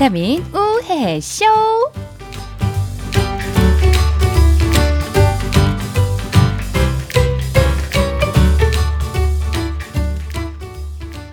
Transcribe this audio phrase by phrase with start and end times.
[0.00, 1.44] 비타민 우해쇼.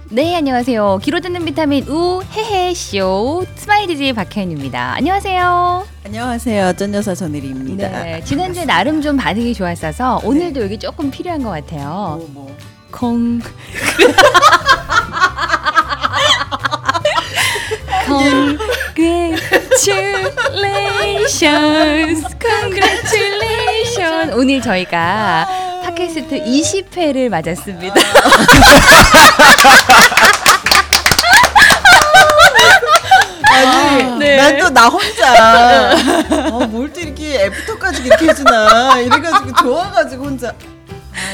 [0.10, 1.00] 네, 안녕하세요.
[1.02, 4.96] 귀로 듣는 비타민 우해해쇼 스마일디지 박혜연입니다.
[4.96, 5.88] 안녕하세요.
[6.04, 6.74] 안녕하세요.
[6.74, 8.04] 쩐여사 전혜리입니다.
[8.04, 12.18] 네, 지난주에 나름 좀 반응이 좋았어서 오늘도 여기 조금 필요한 것 같아요.
[12.20, 12.58] 뭐, 뭐.
[12.92, 13.40] 콩.
[20.58, 24.34] Congratulations, congratulations.
[24.36, 25.48] 오늘 저희가
[25.84, 27.94] 팟캐스트 20회를 맞았습니다.
[33.50, 34.36] 아니, 네.
[34.38, 35.94] 난 또 나 혼자.
[36.52, 39.00] 어, 뭘또 이렇게 after까지 이렇게 해주나.
[39.00, 40.54] 이래가지고 좋아가지고 혼자.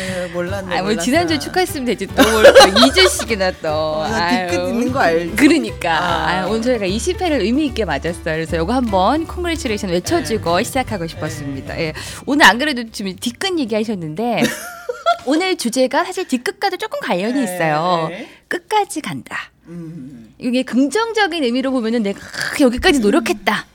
[0.04, 0.78] 아유, 몰랐네.
[0.78, 0.98] 아, 뭐.
[0.98, 4.04] 지난주에 축하했으면 되지 또뭘 또 2주씩이나 또.
[4.04, 4.50] 아유.
[4.50, 5.36] 뒤끝 있는 거 알지?
[5.36, 6.30] 그러니까 아.
[6.44, 8.24] 아, 오늘 저희가 20회를 의미 있게 맞았어요.
[8.24, 10.64] 그래서 이거 한번 congratulation 외쳐주고 네.
[10.64, 11.80] 시작하고 싶었습니다.
[11.80, 11.94] 예.
[12.26, 14.44] 오늘 안 그래도 지금 뒤끝 얘기하셨는데
[15.26, 17.44] 오늘 주제가 사실 뒤끝과도 조금 관련이 네.
[17.44, 18.10] 있어요.
[18.48, 19.52] 끝까지 간다.
[19.68, 20.34] 음.
[20.38, 22.20] 이게 긍정적인 의미로 보면은 내가
[22.60, 23.66] 여기까지 노력했다.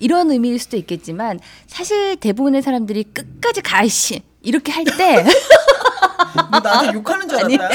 [0.00, 5.24] 이런 의미일 수도 있겠지만 사실 대부분의 사람들이 끝까지 가시 이렇게 할 때
[6.50, 7.68] 뭐 나한테 욕하는 줄 알았다.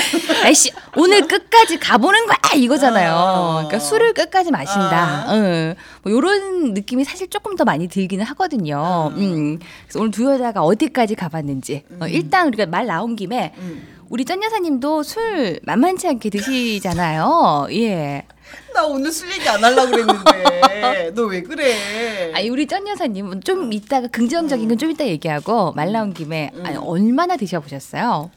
[0.44, 3.14] 아이씨 오늘 끝까지 가보는 거야 이거잖아요.
[3.16, 3.54] 어.
[3.58, 5.26] 그러니까 술을 끝까지 마신다.
[5.28, 5.34] 아.
[5.34, 5.76] 응.
[6.04, 9.12] 뭐 이런 느낌이 사실 조금 더 많이 들기는 하거든요.
[9.16, 9.60] 음.
[9.88, 13.88] 그래서 오늘 두 여자가 어디까지 가봤는지 어, 일단 우리가 말 나온 김에 음.
[14.10, 17.68] 우리 전 여사님도 술 만만치 않게 드시잖아요.
[17.72, 18.26] 예.
[18.74, 21.12] 나 오늘 술 얘기 안 하려고 그랬는데.
[21.16, 22.32] 너 왜 그래?
[22.34, 26.76] 아니 우리 전 여사님은 좀 이따가 긍정적인 건 좀 이따 얘기하고 말 나온 김에 아니,
[26.78, 28.32] 얼마나 드셔보셨어요?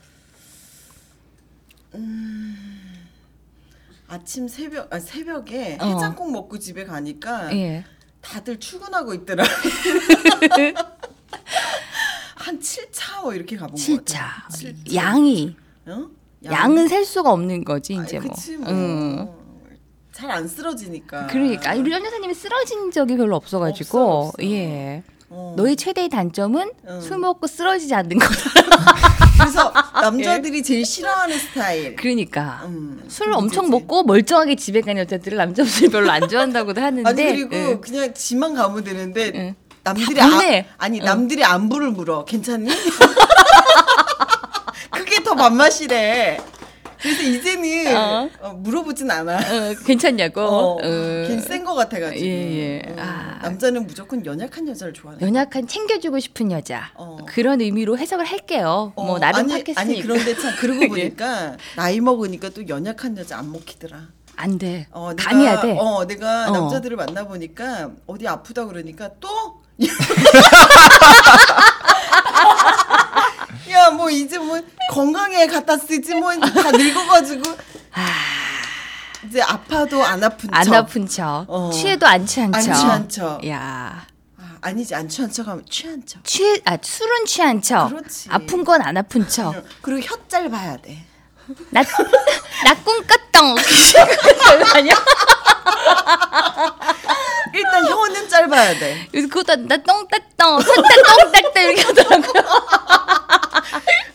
[4.08, 5.84] 아침 새벽, 아, 새벽에 어.
[5.86, 7.84] 해장국 먹고 집에 가니까 예.
[8.20, 9.44] 다들 출근하고 있더라.
[12.36, 14.46] 한 7차 뭐 이렇게 가본 거 같아.
[14.50, 14.94] 7차.
[14.94, 16.06] 양이 어?
[16.44, 18.32] 양은 셀 수가 없는 거지 이제 뭐.
[18.34, 18.70] 그치 뭐.
[18.70, 19.28] 응.
[20.16, 21.26] 잘 안 쓰러지니까.
[21.26, 24.32] 그러니까 우리 전 여사님이 쓰러진 적이 별로 없어가지고 없어, 없어.
[24.44, 25.02] 예.
[25.28, 25.52] 어.
[25.58, 27.00] 너의 최대의 단점은 응.
[27.02, 28.32] 술 먹고 쓰러지지 않는 거다.
[29.38, 31.96] 그래서 남자들이 제일 싫어하는 스타일.
[31.96, 33.68] 그러니까 음, 술그 엄청.
[33.68, 37.06] 먹고 멀쩡하게 집에 가는 여자들을 남자분들 별로 안 좋아한다고도 하는데.
[37.08, 37.76] 아니 그리고 예.
[37.78, 39.54] 그냥 지만 가면 되는데 응.
[39.84, 40.40] 남들이 다 아.
[40.78, 41.04] 아니 응.
[41.04, 42.70] 남들이 안부를 물어 괜찮니?
[44.92, 46.40] 그게 더 맛맛이래.
[47.06, 48.28] 그래서 이제는 어.
[48.40, 49.36] 어, 물어보진 않아.
[49.36, 50.40] 어, 괜찮냐고.
[50.40, 50.78] 어, 어.
[50.80, 52.24] 괜히 센거 같아가지고.
[52.26, 52.90] 예, 예.
[52.90, 53.38] 어, 아.
[53.42, 55.24] 남자는 무조건 연약한 여자를 좋아하는.
[55.24, 57.18] 연약한 챙겨주고 싶은 여자 어.
[57.26, 58.92] 그런 의미로 해석을 할게요.
[58.96, 60.56] 어, 뭐 나름 아니, 팟캐스트니까 아니 그런데 참 예.
[60.56, 64.08] 그러고 보니까 나이 먹으니까 또 연약한 여자 안 먹히더라.
[64.38, 64.88] 안 돼.
[64.90, 65.76] 어, 내가, 강해야 돼.
[65.78, 66.50] 어, 내가 어.
[66.50, 69.28] 남자들을 만나 보니까 어디 아프다 그러니까 또.
[73.86, 74.60] 야, 뭐 이제 뭐
[74.92, 77.42] 건강에 갖다 쓰지 뭐 다 늙어가지고
[79.28, 80.74] 이제 아파도 안 아픈 안 척.
[80.74, 81.70] 아픈 척, 어.
[81.72, 82.74] 취해도 안 취한 안 척.
[82.74, 83.48] 취한 척.
[83.48, 84.06] 야,
[84.38, 86.22] 아, 아니지 안 취한 척하면 취한 척.
[86.24, 87.88] 취해 아 술은 취한 척.
[87.88, 88.28] 그렇지.
[88.30, 89.54] 아픈 건 안 아픈 척.
[89.82, 91.04] 그리고 혀 짧아야 돼.
[91.70, 91.86] 나나
[92.84, 93.54] 꿈 꿨덩
[94.74, 94.94] 아니야?
[97.54, 99.08] 일단 혀는 짧아야 돼.
[99.14, 100.62] 요새 그것도 나 똥딱똥 똥딱
[101.32, 102.42] 똥딱딱 이렇게 하더라고요.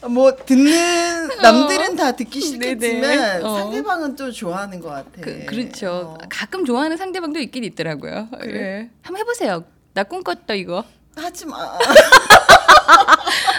[0.09, 3.43] 뭐 듣는 남들은 다 듣기 싫겠지만.
[3.45, 3.57] 어.
[3.59, 5.09] 상대방은 또 좋아하는 것 같아.
[5.21, 6.17] 그, 그렇죠.
[6.19, 6.27] 어.
[6.29, 8.27] 가끔 좋아하는 상대방도 있긴 있더라고요.
[8.47, 8.89] 예.
[9.03, 9.63] 한번 해보세요.
[9.93, 10.83] 나 꿈 꿨다 이거.
[11.15, 11.57] 하지 마.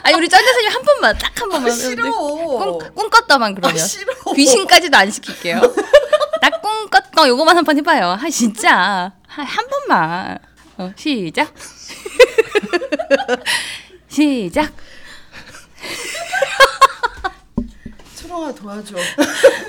[0.04, 1.70] 아니 우리 짠 선생님 한 번만 딱 한 번만.
[1.70, 2.10] 아, 싫어.
[2.10, 3.76] 꿈, 꿈 꿨다만 그러면.
[3.76, 4.12] 아, 싫어.
[4.34, 5.60] 귀신까지도 안 시킬게요.
[6.42, 8.18] 나꿈 꿨다 요거만 한 번 해봐요.
[8.20, 10.38] 아 진짜 한, 한 번만.
[10.76, 11.54] 어, 시작.
[14.08, 14.72] 시작.
[18.20, 18.96] 초롱아 도와줘.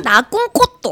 [0.03, 0.89] 나꿈 꿨다.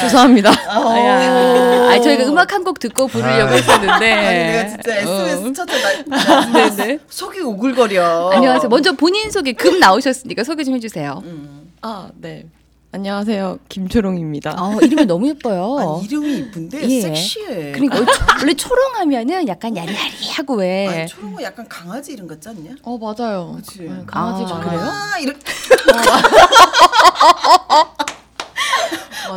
[0.00, 0.50] 죄송합니다.
[0.68, 1.90] 아야.
[1.90, 4.12] 아 저희가 음악 한 곡 듣고 부르려고 했었는데.
[4.12, 5.52] 아니 내가 진짜 SBS 어.
[5.52, 6.98] 첫째 나, 나 네네.
[7.08, 8.30] 속이 오글거려.
[8.34, 8.68] 안녕하세요.
[8.68, 11.22] 먼저 본인 소개 금 나오셨으니까 소개 좀 해주세요.
[11.24, 11.72] 음.
[11.82, 12.44] 아, 네.
[12.92, 13.58] 안녕하세요.
[13.68, 14.56] 김초롱입니다.
[14.58, 15.78] 어, 이름이 너무 예뻐요.
[15.78, 17.00] 아니 이름이 이쁜데 예.
[17.02, 17.72] 섹시해.
[17.72, 20.88] 그러니까 원래 초- 원래 초롱하면은 약간 야리야리하고 왜.
[20.88, 22.72] 아니 초롱은 약간 강아지 이름 같지 않냐?
[22.82, 23.52] 어, 맞아요.
[23.56, 23.82] 그치.
[23.82, 24.60] 네, 강아지 아.
[24.60, 24.80] 그래요?
[24.82, 25.40] 아 이렇게.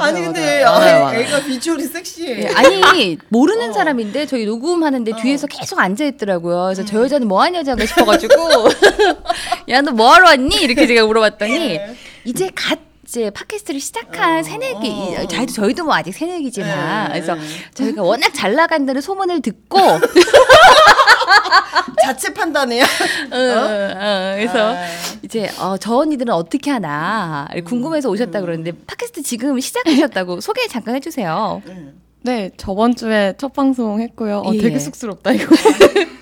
[0.01, 1.05] 아니 근데 맞아요.
[1.07, 1.21] 아이.
[1.21, 2.43] 애가 비주얼이 섹시해.
[2.43, 3.73] 예, 아니 모르는 어.
[3.73, 5.15] 사람인데 저희 녹음하는데 어.
[5.21, 6.63] 뒤에서 계속 앉아 있더라고요.
[6.65, 6.85] 그래서 음.
[6.85, 8.33] 저 여자는 뭐하는 여자가 싶어가지고
[9.69, 10.55] 야 너 뭐하러 왔니?
[10.61, 11.95] 이렇게 제가 물어봤더니 예.
[12.25, 15.27] 이제 갓 이제 팟캐스트를 시작한 어, 새내기 어, 어.
[15.27, 17.41] 저희도 저희도 뭐 아직 새내기지만 네, 그래서 네.
[17.75, 19.99] 저희가 워낙 잘 나간다는 소문을 듣고 어,
[22.01, 22.83] 자체 판단해요.
[22.83, 24.85] 어, 어, 그래서 아.
[25.21, 27.63] 이제 어, 저 언니들은 어떻게 하나 음.
[27.63, 31.61] 궁금해서 오셨다 그러는데 팟캐스트 지금 시작하셨다고 소개 잠깐 해주세요.
[31.67, 31.93] 응.
[32.25, 34.43] 네, 저번 주에 첫 방송 했고요.
[34.45, 34.57] 어, 예.
[34.57, 35.55] 되게 쑥스럽다, 이거.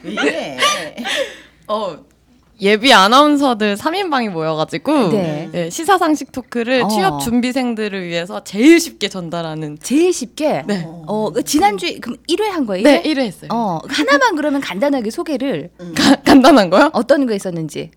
[0.04, 0.58] 왜 이래?
[1.68, 1.96] 어,
[2.62, 5.50] 예비 아나운서들 3인방이 모여가지고 네.
[5.54, 6.88] 예, 시사상식 토크를 어.
[6.90, 10.86] 취업 준비생들을 위해서 제일 쉽게 전달하는 제일 쉽게 네.
[10.86, 12.84] 어, 그 지난주에 그럼 1회 한 거예요?
[12.84, 13.16] 네, 1회?
[13.16, 13.50] 1회 했어요.
[13.52, 16.92] 어, 하나만 그러면 간단하게 소개를 가- 간단한 거요?
[16.94, 17.90] 어떤 거 있었는지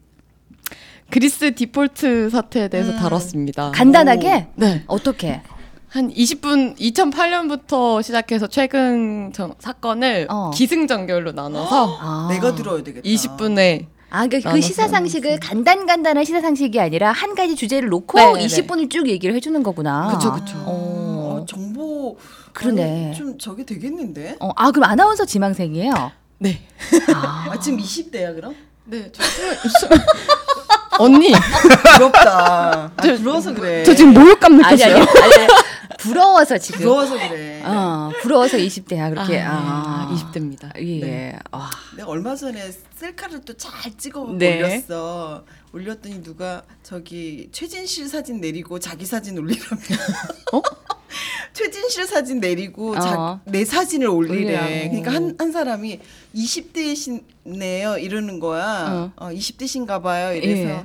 [1.10, 2.96] 그리스 디폴트 사태에 대해서 음.
[2.96, 3.70] 다뤘습니다.
[3.72, 4.82] 간단하게 네.
[4.86, 5.42] 어떻게?
[5.88, 10.50] 한 20분 2008년부터 시작해서 최근 전, 사건을 어.
[10.52, 12.28] 기승전결로 나눠서 아.
[12.32, 13.06] 내가 들어야 되겠다.
[13.08, 17.88] 20분에 아, 그러니까 그 나눠서 시사 상식을 간단 간단한 시사 상식이 아니라 한 가지 주제를
[17.88, 20.16] 놓고 네, 네, 20분을 쭉 얘기를 해주는 거구나.
[20.16, 20.56] 그쵸, 그쵸.
[20.58, 21.46] 어, 어.
[21.46, 22.16] 정보
[22.52, 23.06] 그러네.
[23.08, 24.36] 아니, 좀 저게 되겠는데?
[24.38, 26.12] 어, 아 그럼 아나운서 지망생이에요?
[26.38, 26.62] 네.
[27.12, 28.54] 아, 아, 지금 20대야 그럼?
[28.84, 29.10] 네.
[29.10, 29.20] 저
[30.98, 31.32] 언니,
[31.96, 32.90] 부럽다.
[32.96, 33.82] 아, 부러워서 그래.
[33.84, 35.22] 저 지금 모욕감 아니 아니 느꼈어요.
[35.22, 35.46] 아니
[35.98, 36.80] 부러워서 지금.
[36.80, 37.62] 부러워서 그래.
[37.64, 39.40] 어, 부러워서 20대야 그렇게.
[39.40, 40.16] 아, 아, 네.
[40.40, 40.70] 20대입니다.
[40.78, 41.00] 예.
[41.00, 41.38] 네.
[41.52, 44.62] 아, 내가 얼마 전에 셀카를 또 잘 찍어 네.
[44.62, 45.44] 올렸어.
[45.72, 49.80] 올렸더니 누가 저기 최진실 사진 내리고 자기 사진 올리라며.
[50.52, 50.62] 어?
[51.52, 53.00] 최진실 사진 내리고 어.
[53.00, 54.58] 자, 내 사진을 올리래.
[54.58, 54.66] 올리라고.
[54.90, 56.00] 그러니까 한, 한 사람이
[56.34, 59.12] 20대시네요 이러는 거야.
[59.16, 60.34] 어, 20대신가 봐요.
[60.34, 60.84] 이래서 예.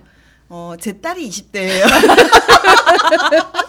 [0.49, 1.83] 어, 제 딸이 20대예요.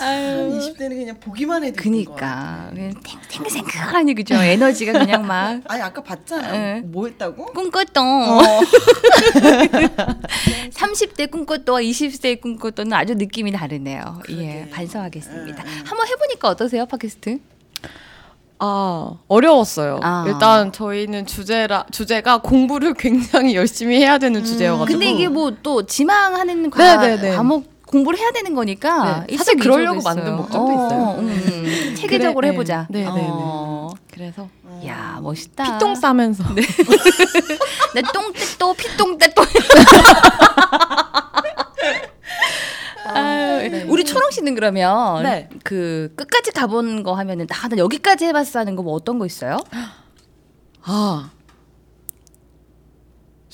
[0.00, 0.58] 아유.
[0.60, 1.76] 20대는 그냥 보기만 해도.
[1.82, 4.34] 그니까 탱- 탱글탱글하니 그죠?
[4.34, 6.52] 에너지가 그냥 막 아니 아까 봤잖아.
[6.54, 6.82] 응.
[6.92, 7.46] 뭐 했다고?
[7.46, 8.40] 꿈꿨던 어.
[10.70, 14.20] 30대 꿈꿨던 20대 꿈꿨던은 아주 느낌이 다르네요.
[14.30, 14.68] 예, 그러게.
[14.70, 15.62] 반성하겠습니다.
[15.66, 15.82] 응, 응.
[15.84, 17.38] 한번 해보니까 어떠세요, 팟캐스트?
[18.60, 20.00] 아 어려웠어요.
[20.02, 20.24] 아.
[20.26, 24.98] 일단 저희는 주제라 주제가 공부를 굉장히 열심히 해야 되는 주제여가지고.
[24.98, 27.36] 근데 이게 뭐 또 지망하는 과, 네네네.
[27.36, 30.36] 과목 공부를 해야 되는 거니까 네, 사실 그러려고 만든.
[30.36, 31.16] 목적도 있어요.
[31.18, 31.94] 음, 음.
[31.98, 32.86] 체계적으로 그래, 해보자.
[32.90, 33.90] 네, 네, 네, 어.
[34.12, 34.48] 그래서
[34.86, 35.64] 야 멋있다.
[35.64, 36.44] 피똥 싸면서
[37.94, 39.42] 내 똥떼또 피똥떼 또.
[43.10, 43.84] 아유, 네.
[43.88, 45.48] 우리 초롱 씨는 그러면 네.
[45.64, 49.56] 그 끝까지 가본 거 하면은 나, 나 여기까지 해봤어 하는 거 뭐 어떤 거 있어요?
[50.84, 51.30] 아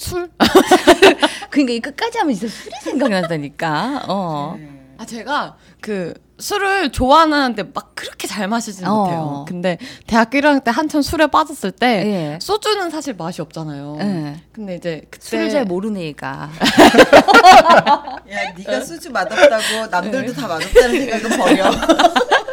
[0.04, 0.30] 술?
[1.50, 4.04] 그러니까 이 끝까지 하면 진짜 술이 생각난다니까.
[4.08, 4.58] 어.
[4.98, 8.96] 아 제가 그 술을 좋아하는데 막 그렇게 잘 마시지는 어.
[8.96, 9.44] 못해요.
[9.48, 12.38] 근데 대학교 1학년 때 한참 술에 빠졌을 때 예.
[12.40, 13.96] 소주는 사실 맛이 없잖아요.
[14.00, 14.36] 예.
[14.52, 16.50] 근데 이제 그때 술을 잘 모르는 애가.
[18.30, 21.70] 야, 네가 수주 맛없다고 남들도 다 맛없다는 생각은 버려.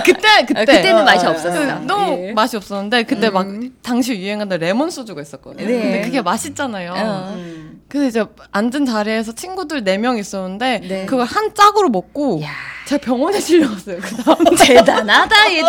[0.00, 1.52] 아 그때 그때 아, 그때는 맛이 어, 없었어.
[1.58, 2.32] 그 너무 예.
[2.32, 3.46] 맛이 없었는데 그때 막
[3.82, 5.66] 당시 유행하던 레몬 소주가 있었거든요.
[5.66, 5.80] 네.
[5.80, 6.92] 근데 그게 맛있잖아요.
[6.96, 7.32] 어.
[7.36, 7.82] 음.
[7.88, 11.06] 그래서 이제 앉은 자리에서 친구들 네 명 있었는데 네.
[11.06, 12.50] 그걸 한 짝으로 먹고 야
[12.86, 13.98] 제가 병원에 실려갔어요.
[14.00, 15.68] 그다음 대단하다 얘도.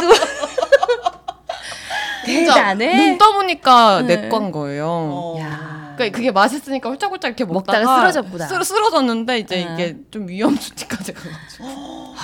[2.25, 2.95] 대단해.
[2.95, 4.15] 눈 떠보니까 네.
[4.17, 4.85] 내과인 거예요.
[4.87, 5.37] 어.
[5.39, 5.60] 야.
[6.01, 8.47] 그러니까 그게 맛있으니까 홀짝홀짝 이렇게 먹다가 먹다가, 쓰러졌구나.
[8.47, 9.73] 쓰러, 쓰러졌는데 이제 아.
[9.73, 11.65] 이게 좀 위험 수치까지 가가지고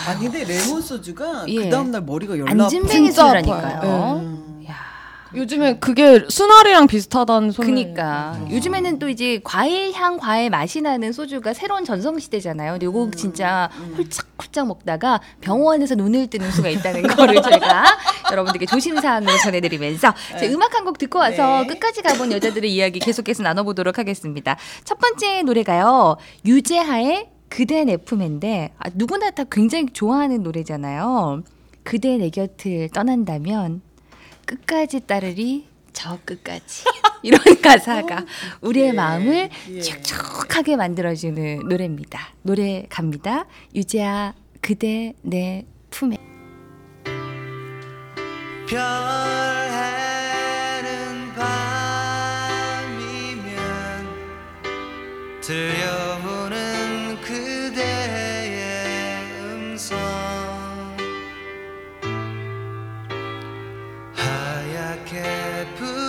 [0.07, 1.63] 아니 근데 레몬 소주가 예.
[1.63, 2.65] 그 다음 날 머리가 열나.
[2.65, 3.11] 안진뱅이.
[3.17, 4.19] 아파요.
[4.23, 4.65] 음.
[4.69, 4.75] 야.
[5.35, 7.67] 요즘에 그게 순알이랑 비슷하다는 소리.
[7.67, 12.73] 그니까 요즘에는 또 이제 과일 향 과일 맛이 나는 소주가 새로운 전성 시대잖아요.
[12.73, 17.83] 근데 요거 진짜 홀짝홀짝 먹다가 병원에서 눈을 뜨는 수가 있다는 거를 저희가
[18.31, 21.67] 여러분들께 조심 사항으로 전해드리면서 자, 음악 한 곡 듣고 와서 네.
[21.67, 24.55] 끝까지 가본 여자들의 이야기 계속해서 나눠보도록 하겠습니다.
[24.85, 26.15] 첫 번째 노래가요
[26.45, 31.43] 유재하의 그대 내 품인데 아, 누구나 다 굉장히 좋아하는 노래잖아요.
[31.83, 33.81] 그대 내 곁을 떠난다면
[34.47, 36.85] 끝까지 따르리 저 끝까지
[37.21, 38.25] 이런 가사가
[38.61, 39.81] 우리의 예, 마음을 예.
[39.81, 42.33] 촉촉하게 만들어주는 노래입니다.
[42.43, 43.45] 노래 갑니다.
[43.75, 46.17] 유재하 그대 내 품에
[48.69, 48.79] 별
[50.79, 53.01] 해는 밤이면
[55.41, 55.76] 들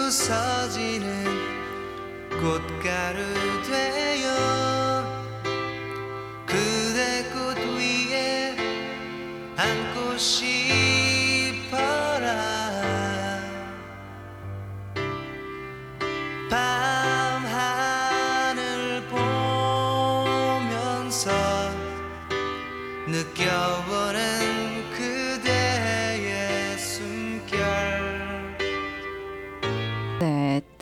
[0.09, 1.25] 부서지는
[2.41, 3.48] 꽃가루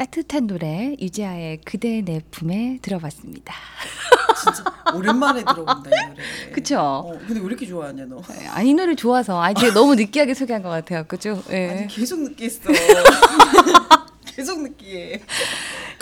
[0.06, 3.54] 따뜻한 노래 유지아의 그대 내 품에 들어봤습니다.
[4.40, 6.22] 진짜 오랜만에 들어본다 이 노래.
[6.52, 6.78] 그쵸?
[6.80, 8.22] 어, 근데 왜 이렇게 좋아하냐 너?
[8.52, 11.42] 아, 이 노래 좋아서 아 제가 너무 느끼하게 소개한 것 같아요, 그죠?
[11.50, 11.68] 예.
[11.70, 12.70] 아니 계속 느끼했어.
[14.24, 15.22] 계속 느끼해.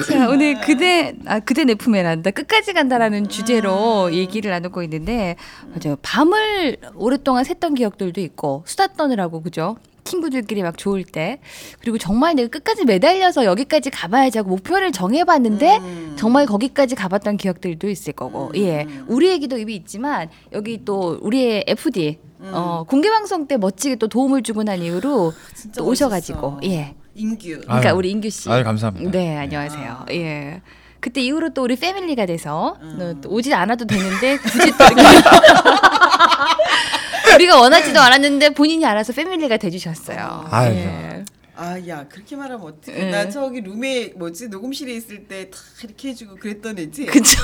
[0.08, 5.36] 자, 오늘 그대 아 그대 내 품에란다 끝까지 간다라는 주제로 얘기를 나누고 있는데
[5.68, 5.96] 맞아요.
[6.02, 9.76] 밤을 오랫동안 샜던 기억들도 있고 수다 떠느라고 그죠?
[10.04, 11.40] 친구들끼리 막 좋을 때
[11.80, 16.14] 그리고 정말 내가 끝까지 매달려서 여기까지 가봐야지 하고 목표를 정해봤는데 음.
[16.16, 22.18] 정말 거기까지 가봤던 기억들도 있을 거고 예 우리 얘기도 입이 있지만 여기 또 우리의 FD
[22.52, 26.60] 어, 공개 방송 때 멋지게 또 도움을 주고 난 이후로 진짜 또 오셔가지고.
[26.64, 27.60] 예 인규.
[27.62, 28.50] 그러니까 아유, 우리 인규 씨.
[28.50, 29.10] 아유, 감사합니다.
[29.10, 30.06] 네, 안녕하세요.
[30.10, 30.62] 예.
[31.00, 33.18] 그때 이후로 또 우리 패밀리가 돼서 음.
[33.20, 35.02] 또 오지 않아도 되는데 굳이 또 이렇게
[37.34, 40.46] 우리가 원하지도 않았는데 본인이 알아서 패밀리가 돼주셨어요.
[40.50, 40.74] 아유.
[40.74, 41.24] 예.
[41.56, 42.98] 아, 야, 그렇게 말하면 어떡해.
[42.98, 43.10] 예.
[43.12, 44.48] 나 저기 룸에 뭐지?
[44.48, 47.06] 녹음실에 있을 때 다 이렇게 해주고 그랬던 애지.
[47.06, 47.38] 그쵸?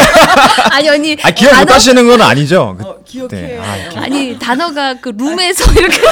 [0.72, 2.78] 아니 언니 아 기억 못 단어- 하시는 건 아니죠?
[2.82, 3.36] 어, 기억해.
[3.36, 3.58] 네.
[3.58, 6.00] 아, 기억- 아니 단어가 그 룸에서 이렇게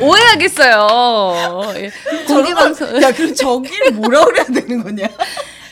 [0.00, 1.72] 오해하겠어요.
[1.76, 1.90] 예.
[2.26, 5.06] 공개 방송 야, 그럼 저기를 뭐라 그래야 되는 거냐?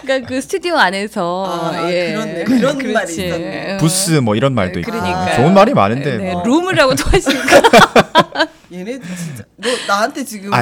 [0.02, 2.12] 그러니까 그 스튜디오 안에서 아, 예.
[2.12, 2.44] 그렇네.
[2.44, 3.26] 그런 말이 그렇지.
[3.26, 3.74] 있었네.
[3.74, 3.76] 어.
[3.78, 5.36] 부스 뭐 이런 말도 있고 그러니까요.
[5.36, 6.42] 좋은 말이 많은데 네, 뭐.
[6.44, 7.62] 룸이라고 또 하시니까
[8.72, 10.52] 얘네 진짜 너 나한테 지금.
[10.52, 10.56] 어,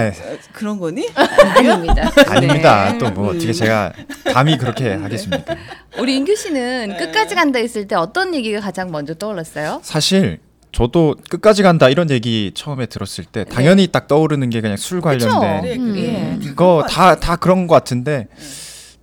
[0.52, 1.09] 그런 거니?
[1.14, 2.11] 아닙니다.
[2.28, 2.92] 아닙니다.
[2.92, 2.99] 네.
[2.99, 3.92] 또뭐 어떻게 제가
[4.33, 5.54] 감히 그렇게 하겠습니까?
[5.99, 9.80] 우리 인규 씨는 끝까지 간다 했을 때 어떤 얘기가 가장 먼저 떠올랐어요?
[9.85, 10.38] 사실
[10.73, 15.61] 저도 끝까지 간다 이런 얘기 처음에 들었을 때 당연히 딱 떠오르는 게 그냥 술 관련된
[15.62, 16.38] 그래, 음, 그래.
[16.42, 16.47] 예.
[16.49, 18.28] 그거 다 다 그런 것 같은데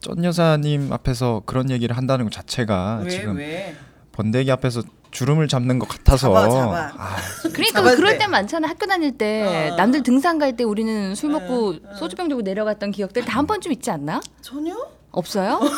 [0.05, 3.75] 전 여사님 앞에서 그런 얘기를 한다는 것 자체가 왜 지금 왜?
[4.11, 6.91] 번데기 앞에서 주름을 잡는 것 같아서 잡아, 잡아.
[6.97, 8.17] 아, 그러니까 잡아야 그럴 돼.
[8.19, 8.67] 때 많잖아.
[8.67, 9.75] 학교 다닐 때 어.
[9.77, 13.89] 남들 등산 갈 때 우리는 술 먹고 소주병 들고 내려갔던 기억들 다 한 번쯤 있지
[13.89, 14.21] 않나?
[14.41, 14.75] 전혀?
[15.15, 15.59] 없어요?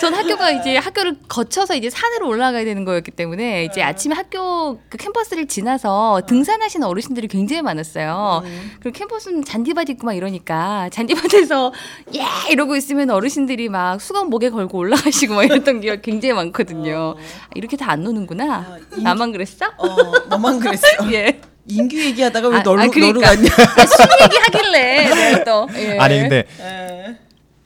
[0.00, 4.96] 전 학교가 이제 학교를 거쳐서 이제 산으로 올라가야 되는 거였기 때문에 이제 아침에 학교 그
[4.98, 8.42] 캠퍼스를 지나서 등산하시는 어르신들이 굉장히 많았어요.
[8.80, 11.72] 그리고 캠퍼스는 잔디밭 있고 막 이러니까 잔디밭에서
[12.14, 17.14] 예 이러고 있으면 어르신들이 막 수건 목에 걸고 올라가시고 막 이랬던 기억 굉장히 많거든요.
[17.18, 18.44] 아, 이렇게 다 안 노는구나.
[18.54, 19.66] 아, 인- 나만 그랬어?
[19.78, 19.96] 어,
[20.28, 20.84] 너만 그랬어.
[21.12, 21.40] 예.
[21.66, 23.06] 인규 얘기하다가 왜 아, 너로 아, 그러니까.
[23.06, 23.48] 너로 갔냐?
[23.76, 25.68] 아, 술 얘기하길래 또.
[25.76, 25.98] 예.
[25.98, 27.16] 아니 근데 에.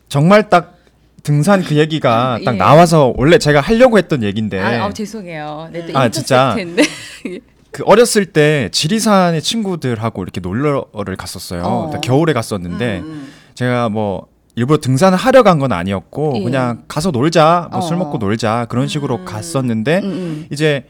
[0.09, 0.77] 정말 딱
[1.23, 2.59] 등산 그 얘기가 딱 예.
[2.59, 5.69] 나와서 원래 제가 하려고 했던 얘기인데 아, 아, 죄송해요.
[5.73, 6.55] 네, 또 아, 진짜.
[6.55, 6.83] 했는데.
[7.71, 11.63] 그 어렸을 때 지리산의 친구들하고 이렇게 놀러를 갔었어요.
[11.63, 11.77] 어.
[11.87, 16.43] 그러니까 겨울에 갔었는데 음, 제가 뭐 일부러 등산을 하러 간건 아니었고 예.
[16.43, 17.99] 그냥 가서 놀자, 뭐술 어.
[17.99, 20.47] 먹고 놀자 그런 식으로 갔었는데 음, 음.
[20.51, 20.87] 이제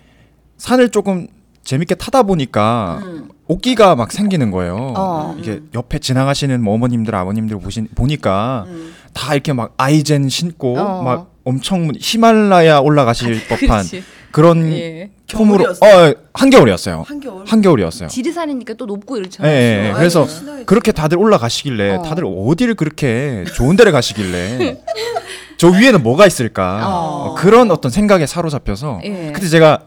[0.56, 1.26] 산을 조금
[1.68, 3.28] 재밌게 타다 보니까 음.
[3.46, 4.94] 옷기가 막 생기는 거예요.
[4.96, 5.36] 어.
[5.38, 8.94] 이게 옆에 지나가시는 뭐 어머님들 아버님들 보신 보니까 음.
[9.12, 11.02] 다 이렇게 막 아이젠 신고 어.
[11.02, 14.02] 막 엄청 히말라야 올라가실 법한 그렇지.
[14.30, 15.10] 그런 예.
[15.30, 16.10] 폼으로 겨울이었어요?
[16.10, 17.04] 어 한겨울이었어요.
[17.06, 17.44] 한겨울.
[17.46, 18.08] 한겨울이었어요.
[18.08, 19.52] 지리산이니까 또 높고 예, 이렇잖아요.
[19.52, 19.88] 예, 예.
[19.88, 20.64] 아유, 그래서 신나야지.
[20.64, 22.02] 그렇게 다들 올라가시길래 어.
[22.02, 24.78] 다들 어디를 그렇게 좋은 데를 가시길래
[25.58, 26.92] 저 위에는 뭐가 있을까 어.
[26.92, 29.32] 어, 그런 어떤 생각에 사로잡혀서 예.
[29.34, 29.80] 그때 제가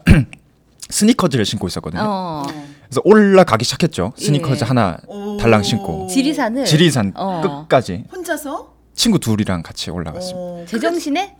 [0.92, 2.02] 스니커즈를 신고 있었거든요.
[2.04, 2.42] 어.
[2.84, 4.12] 그래서 올라가기 시작했죠.
[4.16, 4.68] 스니커즈 예.
[4.68, 5.38] 하나 오.
[5.38, 7.40] 달랑 신고 지리산을 지리산 어.
[7.42, 8.72] 끝까지 혼자서?
[8.94, 10.38] 친구 둘이랑 같이 올라갔습니다.
[10.38, 11.34] 어, 제정신에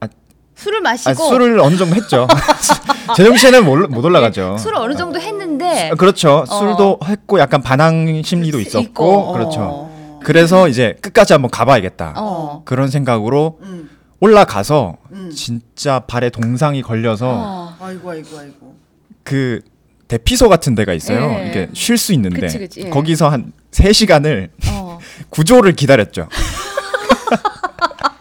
[0.00, 0.08] 아,
[0.56, 2.26] 술을 아, 마시고 술을 어느 정도 했죠.
[3.16, 4.58] 제정신은 못, 못 올라가죠.
[4.58, 6.38] 술을 어느 정도 했는데 아, 그렇죠.
[6.38, 6.46] 어.
[6.46, 9.32] 술도 했고 약간 반항 심리도 있었고 있고.
[9.32, 9.60] 그렇죠.
[9.60, 10.20] 어.
[10.24, 12.14] 그래서 이제 끝까지 한번 가봐야겠다.
[12.16, 12.62] 어.
[12.64, 13.90] 그런 생각으로 음.
[14.20, 15.30] 올라가서 음.
[15.34, 17.76] 진짜 발에 동상이 걸려서 어.
[17.80, 18.74] 아이고 아이고 아이고.
[19.22, 19.60] 그
[20.08, 21.36] 대피소 같은 데가 있어요.
[21.40, 21.44] 예.
[21.44, 22.90] 이렇게 쉴 수 있는데 그치, 그치, 예.
[22.90, 24.98] 거기서 한 3시간을 어.
[25.30, 26.28] 구조를 기다렸죠.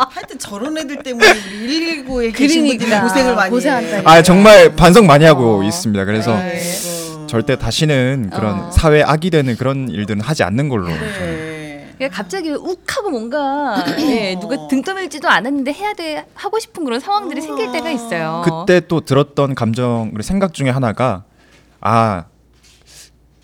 [0.09, 1.25] 하여튼 저런 애들 때문에
[1.61, 3.07] 우리 119에 계신 분들이 그러니까.
[3.07, 3.99] 고생을 많이 고생한다, 해.
[4.01, 4.09] 이거.
[4.09, 5.63] 아 정말 반성 많이 하고 어.
[5.63, 6.05] 있습니다.
[6.05, 7.27] 그래서 아이고.
[7.27, 8.71] 절대 다시는 그런 어.
[8.71, 10.87] 사회 악이 되는 그런 일들은 하지 않는 걸로.
[10.87, 11.52] 저는.
[12.09, 17.71] 갑자기 욱하고 뭔가 예, 누가 등 떠밀지도 않았는데 해야 돼 하고 싶은 그런 상황들이 생길
[17.71, 18.43] 때가 있어요.
[18.45, 21.23] 그때 또 들었던 감정 그리고 생각 중에 하나가
[21.81, 22.25] 아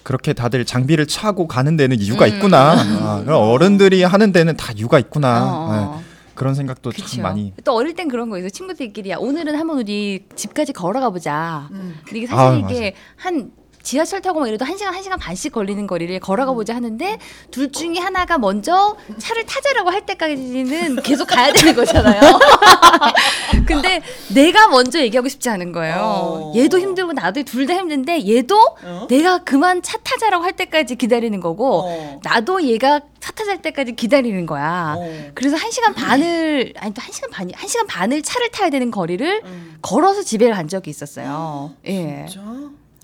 [0.04, 2.34] 그렇게 다들 장비를 차고 가는 데는 이유가 음.
[2.34, 2.72] 있구나.
[2.72, 5.44] 아, 그럼 어른들이 하는 데는 다 이유가 있구나.
[5.46, 5.96] 어.
[6.00, 7.06] 네, 그런 생각도 그쵸.
[7.06, 7.54] 참 많이.
[7.64, 8.50] 또 어릴 땐 그런 거 있어.
[8.50, 11.68] 친구들끼리 야, 오늘은 한번 우리 집까지 걸어가 보자.
[11.74, 11.96] 음.
[12.06, 15.52] 근데 이게 아, 사실 이게 한 지하철 타고 막 이래도 한 시간 한 시간 반씩
[15.54, 17.18] 걸리는 거리를 걸어가 보자 하는데
[17.52, 22.20] 둘 중에 하나가 먼저 차를 타자라고 할 때까지는 계속 가야 되는 거잖아요.
[23.66, 24.02] 근데
[24.34, 25.96] 내가 먼저 얘기하고 싶지 않은 거예요.
[26.00, 26.54] 어.
[26.56, 29.06] 얘도 힘들고 나도 둘 다 힘든데 얘도 어?
[29.10, 32.20] 내가 그만 차 타자라고 할 때까지 기다리는 거고 어.
[32.24, 34.96] 나도 얘가 차 타자 때까지 기다리는 거야.
[34.98, 35.30] 어.
[35.36, 38.90] 그래서 한 시간 반을 아니 또 한 시간 반이 한 시간 반을 차를 타야 되는
[38.92, 39.78] 거리를 음.
[39.84, 41.74] 걸어서 집에 간 적이 있었어요.
[41.86, 42.26] 예.
[42.28, 42.42] 진짜?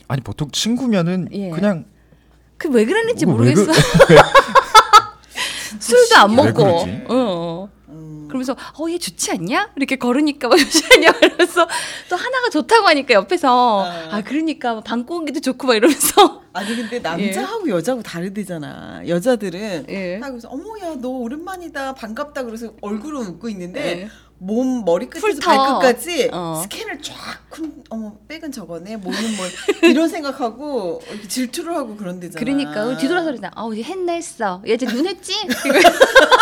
[0.08, 1.50] 아니 보통 친구면은 예.
[1.50, 1.86] 그냥
[2.58, 3.66] 그 왜 그랬는지 어, 왜 모르겠어.
[3.72, 4.16] 그-
[5.80, 6.64] 술도 안왜 먹고.
[7.10, 7.70] 어.
[7.90, 8.26] 음.
[8.28, 9.72] 그러면서 어 얘 좋지 않냐?
[9.76, 11.12] 이렇게 걸으니까 막 좋지 않냐?
[11.22, 11.68] 이러면서
[12.10, 14.16] 또 하나가 좋다고 하니까 옆에서 아.
[14.18, 19.04] 아 그러니까 방 공기도 좋고 막 이러면서 아니 근데 남자하고 여자하고 다르대잖아.
[19.08, 20.20] 여자들은 예.
[20.22, 24.10] 딱 그래서 어머야 너 오랜만이다 반갑다 그래서 얼굴은 웃고 있는데 예.
[24.38, 25.40] 몸 머리 끝에서 훑어.
[25.80, 26.62] 발끝까지 어.
[26.64, 27.14] 스캔을 쫙
[27.50, 29.46] 쿵, 어머 백은 저거네 몸은 뭐
[29.90, 32.40] 이런 생각하고 질투를 하고 그런 데잖아.
[32.40, 33.52] 그러니까 우리 뒤돌아서 그러잖아.
[33.56, 34.62] 아우 얘 했나 했어.
[34.68, 35.34] 얘 이제 눈 했지?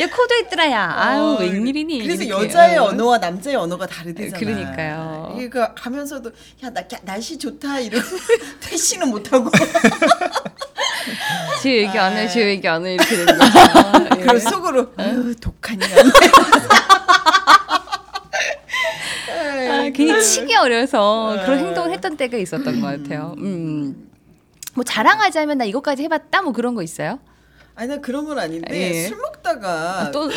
[0.00, 0.92] 얘 코도 했더라 야.
[0.96, 2.02] 아유 어, 웬일이니?
[2.02, 2.44] 그래서 이렇게.
[2.46, 2.84] 여자의 어.
[2.86, 4.38] 언어와 남자의 언어가 다르대잖아.
[4.38, 5.36] 그러니까요.
[5.40, 6.30] 이거 가면서도
[6.64, 8.04] 야 나, 날씨 좋다 이러고
[8.60, 9.50] 퇴시는 못 하고
[11.62, 12.28] 제 얘기 안 해, 아.
[12.28, 13.58] 제 얘기 안 해 이렇게 되는 거죠.
[13.58, 14.22] 예.
[14.22, 15.90] 그리고 속으로 아유 독한 년.
[19.70, 21.44] 아, 괜히 치기 어려서 아.
[21.44, 23.34] 그런 행동을 했던 때가 있었던 것 같아요.
[23.38, 24.10] 음.
[24.74, 27.18] 뭐 자랑하자면 나 이것까지 해봤다 뭐 그런 거 있어요?
[27.76, 29.06] 아니 나 그런 건 아닌데 예.
[29.08, 30.30] 술 먹다가 또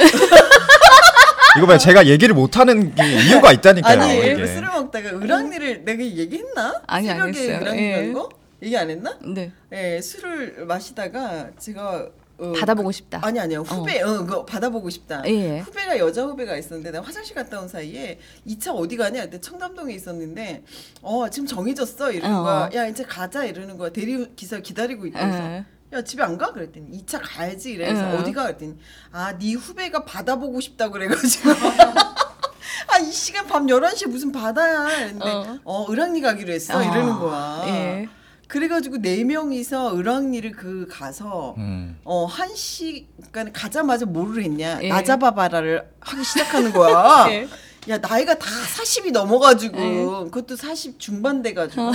[1.57, 1.77] 이거 봐요.
[1.77, 4.01] 제가 얘기를 못하는 게 이유가 있다니까요.
[4.01, 4.35] 아니 이게.
[4.35, 6.81] 그 술을 먹다가 을왕리를 내가 얘기했나?
[6.87, 7.59] 아니, 안 새벽에 했어요.
[7.61, 8.11] 을왕리 예.
[8.13, 8.29] 거?
[8.63, 9.17] 얘기 안 했나?
[9.23, 9.51] 네.
[9.71, 13.19] 예, 술을 마시다가 제가 어, 받아보고 싶다.
[13.23, 15.23] 아니 아니요 후배 어, 그거 받아보고 싶다.
[15.25, 15.59] 예.
[15.59, 19.93] 후배가 여자 후배가 있었는데 내가 화장실 갔다 온 사이에 이 차 어디 가냐 그때 청담동에
[19.95, 20.63] 있었는데
[21.01, 22.43] 어 지금 정해졌어 이러는 어.
[22.43, 22.69] 거야.
[22.75, 23.89] 야 이제 가자 이러는 거야.
[23.89, 25.19] 대리 기사 기다리고 있다.
[25.19, 25.65] 그래서 예.
[25.93, 26.51] 야 집에 안 가?
[26.51, 28.17] 그랬더니 이 차 가야지 이래서 응.
[28.19, 28.43] 어디 가?
[28.43, 28.75] 그랬더니
[29.11, 31.49] 아네 후배가 받아보고 싶다고 그래가지고
[32.89, 35.59] 아 이 시간 밤 11시에 무슨 바다야 이랬는데 어.
[35.63, 36.81] 어, 을왕리 가기로 했어 어.
[36.81, 38.09] 이러는 거야 예.
[38.47, 41.99] 그래가지고 네 명이서 을왕리를 그 가서 음.
[42.05, 44.79] 어, 한 시, 그러니까 가자마자 뭐를 했냐.
[44.83, 44.87] 예.
[44.89, 47.27] 나 잡아봐라를 하기 시작하는 거야.
[47.29, 47.47] 예.
[47.89, 50.29] 야, 나이가 다 40이 넘어가지고, 예.
[50.31, 51.89] 그것도 40 중반 돼가지고.
[51.89, 51.91] 어.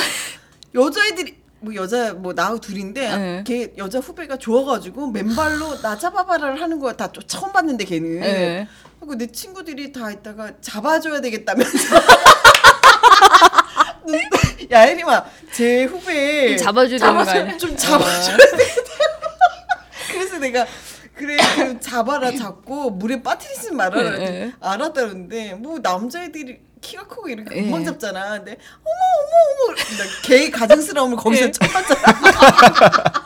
[0.75, 3.45] 여자애들이, 뭐 여자, 뭐 나하고 둘인데, 예.
[3.47, 6.93] 걔 여자 후배가 좋아가지고, 맨발로 나 잡아봐라를 하는 거야.
[6.95, 8.17] 다 쫓- 처음 봤는데 걔는.
[8.23, 8.69] 예.
[8.99, 11.73] 그리고 내 친구들이 다 있다가 잡아줘야 되겠다면서.
[14.07, 14.19] 눈-
[14.73, 16.57] 야, 혜림아, 제 후배.
[16.57, 17.57] 잡아줘야 되는 거 아니야?
[17.57, 18.93] 좀 잡아줘야 되겠다.
[20.11, 20.67] 그래서 내가
[21.15, 24.53] 그래 그 잡아라 잡고 물에 빠뜨리지 말아라 예, 그랬더니 예.
[24.61, 27.63] 알았다는데 뭐 남자애들이 키가 크고 이렇게 예.
[27.63, 28.37] 금방 잡잖아.
[28.39, 31.51] 근데 어머 어머 어머 나 걔의 가증스러움을 거기서 예.
[31.51, 32.03] 처음 봤잖아.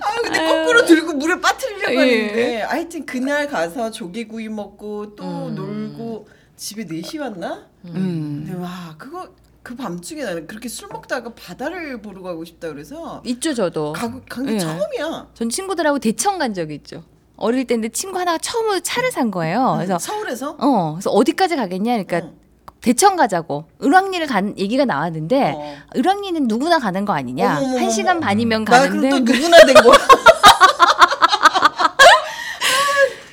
[0.00, 1.98] 아 근데 거꾸로 들고 물에 빠뜨리려고 예.
[1.98, 5.54] 하는데 하여튼 그날 가서 조개구이 먹고 또 음.
[5.54, 7.66] 놀고 집에 4시 왔나?
[7.86, 8.44] 음.
[8.46, 9.28] 근데 와 그거
[9.62, 13.92] 그 밤중에 나는 그렇게 술 먹다가 바다를 보러 가고 싶다 그래서 있죠 저도.
[13.92, 14.58] 간게 예.
[14.58, 15.28] 처음이야.
[15.34, 17.04] 전 친구들하고 대청 간 적이 있죠.
[17.38, 19.74] 어릴 때인데 친구 하나가 처음으로 차를 산 거예요.
[19.76, 22.02] 그래서 서울에서 어, 그래서 어디까지 가겠냐?
[22.02, 22.32] 그러니까 어.
[22.80, 23.64] 대청 가자고.
[23.82, 25.76] 을왕리를 간 얘기가 나왔는데 어.
[25.96, 27.58] 을왕리는 누구나 가는 거 아니냐?
[27.58, 27.80] 어머머머머.
[27.80, 29.08] 한 시간 반이면 나 가는데.
[29.10, 29.96] 그럼 또 누구나 된 거야.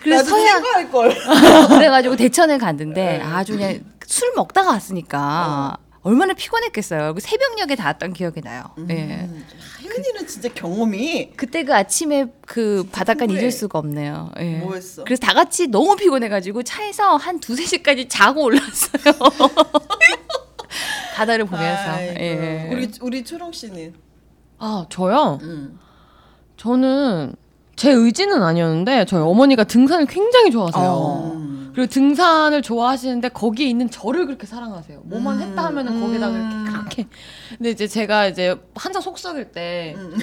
[0.02, 0.62] 그래서 서양.
[1.70, 3.22] 그래가지고 대천을 갔는데 네.
[3.24, 7.16] 아주 그냥 술 먹다가 왔으니까 얼마나 피곤했겠어요.
[7.16, 8.64] 그 새벽녘에 닿았던 기억이 나요.
[8.92, 9.26] 예.
[9.28, 9.44] 음,
[9.82, 13.26] 혜은이는 진짜 경험이 그때 그 아침에 그 바닷가.
[13.26, 14.32] 잊을 수가 없네요.
[14.40, 14.60] 예.
[14.60, 15.04] 뭐였어?
[15.04, 19.02] 그래서 다 같이 너무 피곤해가지고 차에서 한 두세 시까지 자고 올랐어요.
[21.16, 21.92] 바다를 보면서.
[21.92, 22.20] 아이고.
[22.20, 22.70] 예.
[22.72, 23.96] 우리 우리 초롱 씨는
[24.60, 25.40] 아 저요?
[25.42, 25.80] 음.
[26.58, 27.36] 저는
[27.76, 30.84] 제 의지는 아니었는데 저희 어머니가 등산을 굉장히 좋아하세요.
[30.86, 31.46] 어.
[31.76, 35.02] 그리고 등산을 좋아하시는데 거기에 있는 저를 그렇게 사랑하세요.
[35.04, 36.02] 뭐만 음, 했다 하면은 음.
[36.02, 37.08] 거기다가 이렇게 그렇게.
[37.58, 40.18] 근데 이제 제가 이제 한창 속썩일 때 음.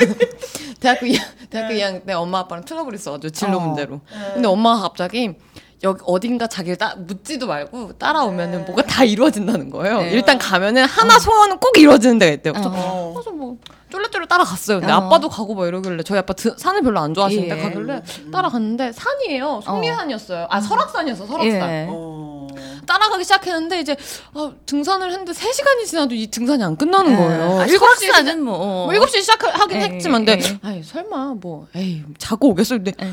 [0.80, 1.18] 대학교 2,
[1.50, 1.80] 대학교 네.
[1.80, 3.60] 2학년 때 엄마 아빠랑 트러블 있어가지고 진로 어.
[3.60, 4.00] 문제로.
[4.10, 4.32] 네.
[4.32, 5.34] 근데 엄마가 갑자기
[5.82, 8.64] 여기 어딘가 자기를 따, 묻지도 말고 따라오면은 네.
[8.64, 9.98] 뭐가 다 이루어진다는 거예요.
[10.00, 10.10] 네.
[10.12, 12.54] 일단 가면은 하나 소원은 꼭 이루어지는 데가 있대요.
[12.54, 13.12] 그래서 어.
[13.14, 13.58] 그래서 뭐
[13.90, 14.80] 쫄래쫄래 따라갔어요.
[14.80, 14.96] 근데 어.
[14.96, 17.62] 아빠도 가고 뭐 이러길래 저희 아빠 드, 산을 별로 안 좋아하시는데 예.
[17.62, 19.60] 가길래 따라갔는데 산이에요.
[19.64, 20.46] 속리산이었어요.
[20.50, 21.26] 아 설악산이었어.
[21.26, 21.70] 설악산.
[21.70, 21.86] 예.
[21.88, 22.46] 어.
[22.86, 23.96] 따라가기 시작했는데 이제
[24.34, 27.60] 아, 등산을 했는데 3 시간이 지나도 이 등산이 안 끝나는 거예요.
[27.60, 28.58] 아, 일곱 시에 설악산은 뭐.
[28.58, 30.36] 뭐 7시에 시작하긴 예, 했지만 예.
[30.36, 32.78] 근데 아이 설마 뭐 에이 자고 오겠어요.
[32.82, 33.12] 근데 예.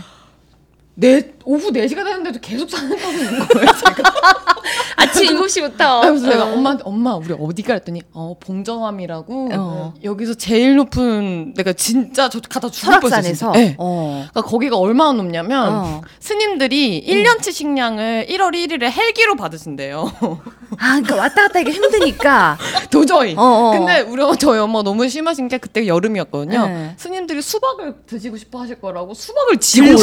[0.95, 3.67] 내 오후 4시가 되는데도 계속 산을 타고 있는 거예요.
[3.73, 4.13] 제가.
[4.97, 6.01] 아침 7시부터.
[6.01, 9.93] 그래서 내가 엄마한테 엄마 우리 어디가 했더니 어 봉정함이라고 어.
[10.03, 13.51] 여기서 제일 높은 내가 진짜 저 가다 죽을 뻔했어요.
[13.51, 13.75] 네.
[13.77, 14.25] 어.
[14.31, 16.01] 그러니까 거기가 얼마나 높냐면 어.
[16.19, 20.11] 스님들이 1년치 식량을 1월 1일에 헬기로 받으신대요.
[20.77, 22.57] 아, 그러니까 왔다 갔다 하기 힘드니까.
[22.89, 23.35] 도저히.
[23.35, 23.71] 어, 어.
[23.71, 26.67] 근데 우리 어- 저희 엄마 너무 심하신 게 그때 여름이었거든요.
[26.67, 26.93] 네.
[26.97, 29.95] 스님들이 수박을 드시고 싶어 하실 거라고 수박을 지고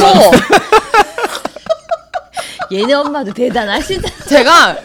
[2.73, 4.09] 얘네 엄마도 대단하시다.
[4.29, 4.77] 제가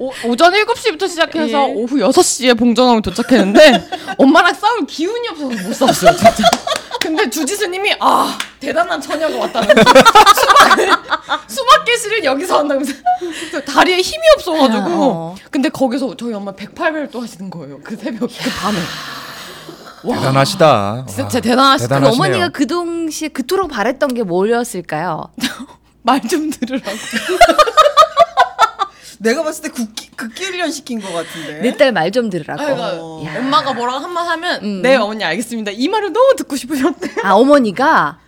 [0.00, 1.72] 오, 오전 7시부터 시작해서 예.
[1.74, 6.32] 오후 6시에 봉정함에 도착했는데 엄마랑 싸울 기운이 없어서 못 싸웠어요 진짜
[7.00, 9.82] 근데 주지스님이 아 대단한 처녀가 왔다면서
[10.34, 10.90] 수박을
[11.46, 12.92] 수박 깨시를 여기서 한다면서
[13.66, 15.34] 다리에 힘이 없어가지고 어.
[15.50, 18.78] 근데 거기서 저희 엄마 108배를 또 하시는 거예요 그 새벽 그 밤에
[20.02, 21.06] 대단하시다.
[21.08, 22.12] 진짜 와, 대단하시다 대단하시네요.
[22.26, 25.28] 어머니가 그 동시에 그토록 바랬던 게 뭐였을까요?
[26.02, 26.90] 말 좀 들으라고
[29.18, 31.60] 내가 봤을 때 국기, 극기 훈련 시킨 것 같은데.
[31.60, 32.60] 내 딸 말 좀 들으라고.
[32.62, 33.24] 그러니까 어.
[33.24, 33.38] 야.
[33.38, 34.82] 엄마가 뭐라고 한번 하면 음.
[34.82, 38.18] 네 어머니 알겠습니다 이 말을 너무 듣고 싶으셨대 아, 어머니가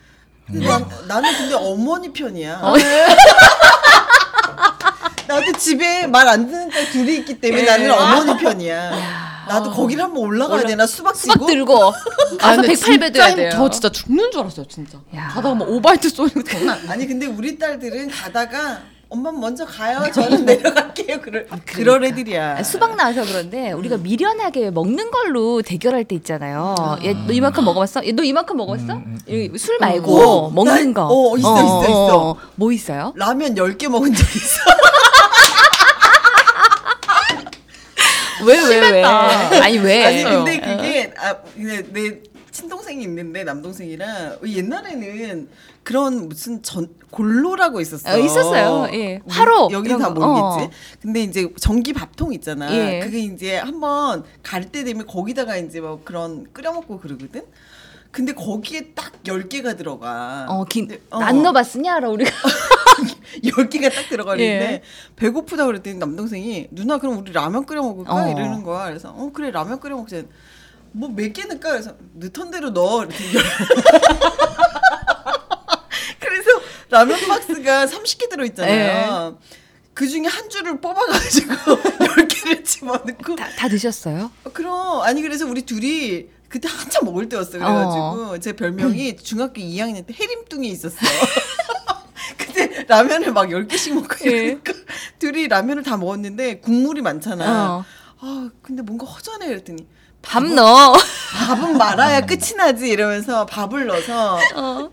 [0.47, 2.61] 난, 나는 근데 어머니 편이야.
[2.63, 2.75] 어.
[5.27, 7.67] 나도 집에 말 안 듣는 딸 둘이 있기 때문에 예.
[7.67, 9.34] 나는 어머니 편이야.
[9.49, 11.47] 나도 거기를 한번 올라가야 되나 수박 수박 지고?
[11.47, 11.93] 들고
[12.39, 13.51] 가서 근데 108배 진짜 돼야 힘- 돼요.
[13.53, 15.29] 저 진짜 죽는 줄 알았어요 진짜 야.
[15.29, 16.93] 가다가 뭐 오바이트 소리가 장난 아니야.
[16.93, 18.81] 아니 근데 우리 딸들은 가다가
[19.11, 20.03] 엄마 먼저 가요.
[20.13, 21.21] 저는 내려갈게요.
[21.21, 22.57] 그럴 그럴 애들이야.
[22.59, 26.75] 아, 수박 나와서 그런데 우리가 미련하게 먹는 걸로 대결할 때 있잖아요.
[27.05, 28.05] 얘 너 이만큼 먹어봤어?
[28.07, 29.01] 얘 너 이만큼 먹었어?
[29.29, 31.09] 이- 술 말고 어, 먹는 나- 거.
[31.13, 32.37] 어, 있어, 있어, 있어.
[32.57, 33.13] 뭐 있어요?
[33.15, 34.61] 라면 10개 먹은 적 있어.
[38.45, 39.03] 왜 왜 왜?
[39.03, 40.05] 아니 왜?
[40.05, 40.45] 아니 했어요.
[40.45, 45.49] 근데 그게 아 근데 내 친동생이 있는데 남동생이랑 옛날에는
[45.83, 48.15] 그런 무슨 전 골로라고 있었어.
[48.15, 48.89] 어, 있었어요.
[48.95, 49.21] 예.
[49.29, 50.11] 화로 여기 다 거.
[50.11, 50.67] 모르겠지.
[50.67, 50.71] 어.
[51.03, 52.73] 근데 이제 전기 밥통 있잖아.
[52.75, 53.01] 예.
[53.01, 57.43] 그게 이제 한번 갈 때 되면 거기다가 이제 뭐 그런 끓여 먹고 그러거든.
[58.11, 60.47] 근데 거기에 딱 10개가 들어가.
[60.49, 62.31] 어, 긴, 근데, 어, 안 넣어봤으냐, 알아, 우리가.
[63.43, 64.83] 10개가 딱 들어가는데 예.
[65.17, 68.29] 배고프다 그랬더니 남동생이 누나 그럼 우리 라면 끓여 먹을까 어.
[68.31, 68.87] 이러는 거야.
[68.89, 70.23] 그래서 어 그래 라면 끓여 먹자.
[70.93, 71.71] 뭐 몇 개 넣을까?
[71.73, 73.05] 그래서 넣던 대로 넣어.
[73.05, 73.33] 이랬더니
[76.21, 76.51] 그래서
[76.91, 79.39] 라면 박스가 30개 들어 있잖아요.
[79.95, 81.55] 그 중에 한 줄을 뽑아가지고
[81.99, 84.31] 10개를 집어넣고 다, 다 드셨어요?
[84.45, 90.05] 어, 그럼 아니 그래서 우리 둘이 그때 한참 먹을 때였어 그래가지고 제 별명이 중학교 2학년
[90.07, 90.97] 때 해림뚱이 있었어.
[92.87, 94.31] 라면을 막 10개씩 먹고 예.
[94.31, 94.73] 이러니까
[95.19, 97.77] 둘이 라면을 다 먹었는데 국물이 많잖아.
[97.77, 97.85] 어.
[98.21, 99.87] 아 근데 뭔가 허전해 그랬더니
[100.23, 100.95] 밥 넣어.
[101.35, 104.39] 밥은 말아야 끝이 나지 이러면서 밥을 넣어서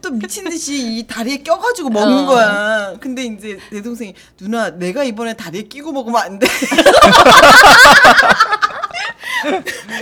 [0.01, 2.25] 또 미친 듯이 이 다리에 껴가지고 먹는 어.
[2.25, 2.93] 거야.
[2.99, 6.47] 근데 이제 내 동생이 누나 내가 이번에 다리에 끼고 먹으면 안 돼.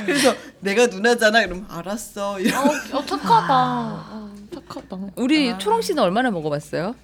[0.06, 1.42] 그래서 내가 누나잖아.
[1.46, 2.40] 그럼 알았어.
[2.40, 2.60] 이러.
[2.60, 3.48] 어, 착하다.
[3.50, 4.98] 아, 착하다.
[5.16, 6.96] 우리 초롱 씨는 얼마나 먹어봤어요?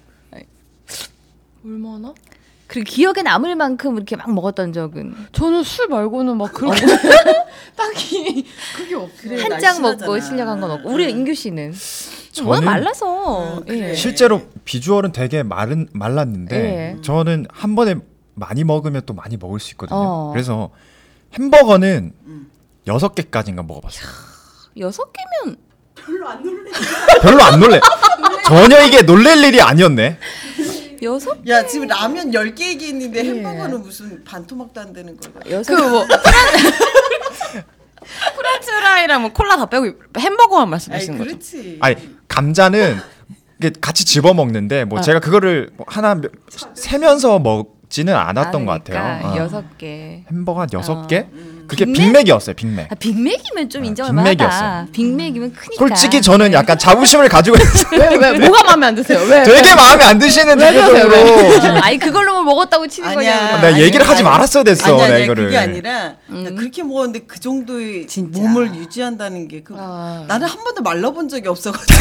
[1.64, 2.14] 얼마나?
[2.68, 6.84] 그리고 기억에 남을 만큼 이렇게 막 먹었던 적은 저는 술 말고는 막 그렇게
[7.76, 8.44] 딱히
[8.76, 9.40] 그게 없어요.
[9.40, 10.20] 한 장 먹고 날씬하잖아.
[10.20, 11.10] 실려간 건 없고 우리 응.
[11.10, 13.90] 인규 씨는 저는- 말라서 음, 그래.
[13.90, 13.94] 예.
[13.94, 17.02] 실제로 비주얼은 되게 마른 말랐는데 예.
[17.02, 17.94] 저는 한 번에
[18.34, 19.98] 많이 먹으면 또 많이 먹을 수 있거든요.
[19.98, 20.30] 어.
[20.32, 20.70] 그래서
[21.38, 22.50] 햄버거는 음.
[22.88, 24.08] 여섯 개까지인가 먹어봤어요.
[24.78, 25.56] 여섯 개면
[25.94, 26.70] 별로 안 놀래.
[27.22, 27.80] 별로 안 놀래.
[28.46, 30.18] 전혀 이게 놀랄 일이 아니었네.
[31.02, 33.28] 여섯 야 지금 라면 10개 얘기했는데 예.
[33.30, 35.32] 햄버거는 무슨 반토막도 안 되는 걸.
[35.50, 36.06] 여섯 그뭐
[38.36, 39.86] 프렌치 프라이랑 뭐 콜라 다 빼고
[40.18, 41.30] 햄버거만 말씀하시는 거죠?
[41.30, 41.78] 그렇지.
[41.80, 41.96] 아니
[42.28, 42.96] 감자는
[43.58, 45.02] 이게 같이 집어 먹는데 뭐 아.
[45.02, 46.30] 제가 그거를 뭐 하나 몇-
[46.74, 48.98] 세면서 먹지는 않았던 것 같아요.
[48.98, 49.18] 어.
[49.18, 50.24] 그러니까 여섯 개.
[50.30, 51.06] 햄버거 한 여섯 어.
[51.06, 51.26] 개?
[51.32, 51.55] 음.
[51.66, 52.00] 그게 빅맥?
[52.00, 52.54] 빅맥 이었어요.
[52.54, 52.90] 빅맥.
[52.90, 54.86] 아, 빅맥이면 좀 아, 인정할 빅맥이었어요.
[54.92, 55.74] 빅맥이면 크니까.
[55.78, 58.00] 솔직히 저는 약간 자부심을 가지고 있어요.
[58.00, 59.18] 왜, 왜, 뭐가 마음에 안 드세요?
[59.28, 59.42] 왜?
[59.42, 60.58] 되게 마음에 안 드시는?
[60.58, 61.14] 대표적으로
[61.82, 63.38] 아니 그걸로 먹었다고 치는 아니야.
[63.50, 63.60] 거냐.
[63.60, 64.30] 내가 얘기를 아니, 하지 아니.
[64.30, 64.84] 말았어야 됐어.
[64.86, 65.44] 아니, 내가 아니, 이거를.
[65.46, 66.44] 그게 아니라 음.
[66.44, 68.38] 나 그렇게 먹었는데 그 정도의 진짜.
[68.40, 70.24] 몸을 유지한다는 게 그, 아.
[70.28, 71.94] 나는 한 번도 말라본 적이 없어가지고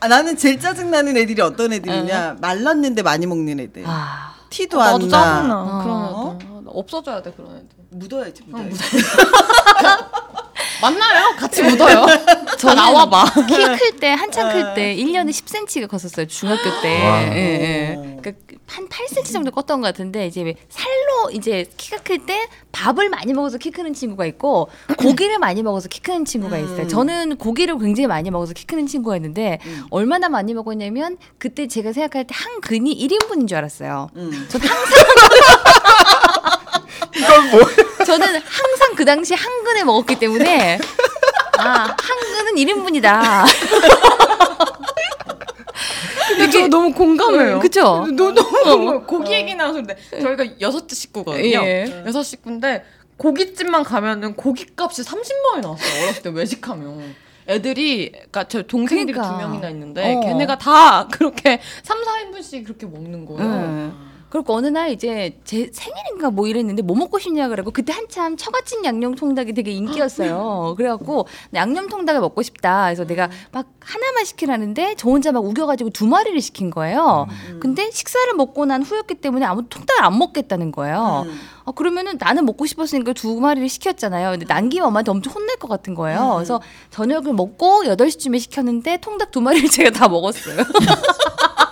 [0.00, 4.94] 마- 나는 제일 짜증 나는 애들이 어떤 애들이냐 말랐는데 많이 먹는 애들 아, 티도 나도
[5.04, 5.48] 안 짜증나.
[5.48, 6.34] 나 그런 어?
[6.36, 6.46] 애들.
[6.48, 7.68] 아, 나 없어져야 돼, 그런 애들.
[7.92, 8.78] 묻어야지 묻어야지
[10.82, 11.34] 맞나요?
[11.36, 12.06] 같이 묻어요.
[12.58, 13.24] 저 나와봐.
[13.46, 16.26] 키 클 때 한창 클 때 1년에 10cm가 컸었어요.
[16.26, 17.04] 중학교 때.
[17.06, 17.22] 와.
[17.22, 17.94] 예, 예.
[18.20, 18.32] 그러니까
[18.70, 23.32] 한 8cm 정도 컸던 것 같은데 이제 왜 살로 이제 키가 클 때 밥을 많이
[23.32, 26.82] 먹어서 키 크는 친구가 있고 고기를 많이 먹어서 키 크는 친구가 있어요.
[26.82, 26.88] 음.
[26.88, 29.84] 저는 고기를 굉장히 많이 먹어서 키 크는 친구였는데 음.
[29.90, 34.08] 얼마나 많이 먹었냐면 그때 제가 생각할 때 한 근이 1인분인 줄 알았어요.
[34.16, 34.46] 음.
[34.48, 35.04] 저는 항상
[37.16, 37.60] 이건 뭐?
[38.06, 40.78] 저는 항상 그 당시 한 근을 먹었기 때문에
[41.58, 43.44] 아, 한 근은 1인분이다.
[46.40, 47.58] 근데 저 너무 공감해요.
[47.60, 48.06] 그쵸?
[48.12, 49.02] 너, 너무 공감해요.
[49.06, 51.42] 고기 얘기 나와서 근데 저희가 여섯 식구거든요.
[51.64, 52.02] 예.
[52.06, 52.84] 여섯 식구인데
[53.16, 56.02] 고깃집만 가면은 고깃값이 30만 원이 나왔어요.
[56.04, 57.14] 어렸을 때 외식하면.
[57.48, 59.36] 애들이 그러니까 저 동생들이 그러니까.
[59.38, 60.20] 두 명이나 있는데 어.
[60.20, 63.42] 걔네가 다 그렇게 3, 4인분씩 그렇게 먹는 거예요.
[63.42, 64.09] 응.
[64.30, 68.84] 그리고 어느 날 이제 제 생일인가 뭐 이랬는데 뭐 먹고 싶냐 그러고 그때 한참 처갓집
[68.84, 70.74] 양념 통닭이 되게 인기였어요.
[70.78, 72.84] 그래갖고 양념 통닭을 먹고 싶다.
[72.84, 77.26] 그래서 내가 막 하나만 시키라는데 저 혼자 막 우겨가지고 두 마리를 시킨 거예요.
[77.60, 81.24] 근데 식사를 먹고 난 후였기 때문에 아무 통닭을 안 먹겠다는 거예요.
[81.26, 81.40] 음.
[81.64, 84.30] 아, 그러면은 나는 먹고 싶었으니까 두 마리를 시켰잖아요.
[84.30, 86.34] 근데 남기면 엄마한테 엄청 혼낼 것 같은 거예요.
[86.36, 90.56] 그래서 저녁을 먹고 8시쯤에 시켰는데 통닭 두 마리를 제가 다 먹었어요.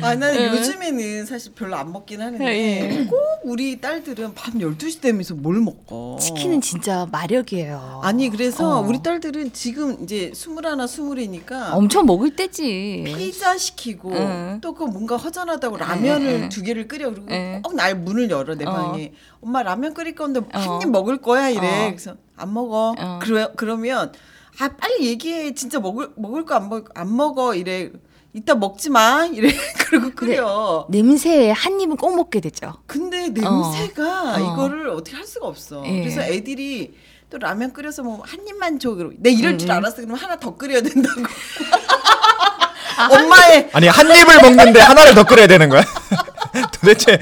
[0.00, 0.46] 아, 나는 예.
[0.48, 3.04] 요즘에는 사실 별로 안 먹긴 하는데 예.
[3.06, 6.16] 꼭 우리 딸들은 밤 12시 되면서 뭘 먹어.
[6.20, 8.00] 치킨은 진짜 마력이에요.
[8.02, 8.80] 아니 그래서 어.
[8.80, 13.04] 우리 딸들은 지금 이제 스물하나 스물이니까 엄청 먹을 때지.
[13.06, 14.58] 피자 시키고 응.
[14.62, 16.48] 또그 뭔가 허전하다고 라면을 응, 응.
[16.48, 17.60] 두 개를 끓여 그리고 응.
[17.62, 18.72] 꼭날 문을 열어 내 어.
[18.72, 20.58] 방에 엄마 라면 끓일 건데 어.
[20.58, 21.90] 한입 먹을 거야 이래 어.
[21.90, 23.18] 그래서 안 먹어 어.
[23.22, 24.12] 그러, 그러면
[24.60, 27.90] 아 빨리 얘기해 진짜 먹을 먹을 거 안 먹안 먹어 이래
[28.34, 29.52] 이따 먹지 마 이래
[29.88, 32.74] 그리고 끓여 냄새에 한 입은 꼭 먹게 되죠.
[32.86, 34.38] 근데 냄새가 어.
[34.54, 35.82] 이거를 어떻게 할 수가 없어.
[35.86, 36.00] 예.
[36.00, 36.94] 그래서 애들이
[37.28, 38.94] 또 라면 끓여서 뭐 한 입만 줘.
[38.94, 39.76] 그러고 내 이럴 줄 음.
[39.76, 39.96] 알았어.
[39.96, 41.20] 그러면 하나 더 끓여야 된다고.
[43.10, 45.82] 엄마의 아니 한 입을 먹는데 하나를 더 끓여야 되는 거야?
[46.72, 47.18] 도대체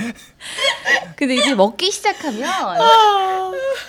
[1.17, 2.51] 근데 이제 먹기 시작하면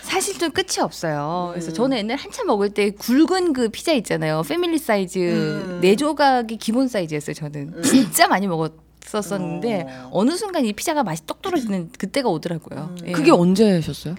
[0.02, 1.50] 사실 좀 끝이 없어요.
[1.54, 4.42] 그래서 저는 옛날 한참 먹을 때 굵은 그 피자 있잖아요.
[4.48, 5.80] 패밀리 사이즈 음.
[5.82, 7.34] 네 조각이 기본 사이즈였어요.
[7.34, 10.10] 저는 진짜 많이 먹었었었는데 어.
[10.12, 12.96] 어느 순간 이 피자가 맛이 똑 떨어지는 그때가 오더라고요.
[13.06, 13.12] 예.
[13.14, 14.16] 그게 언제셨어요?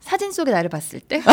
[0.00, 1.22] 사진 속에 나를 봤을 때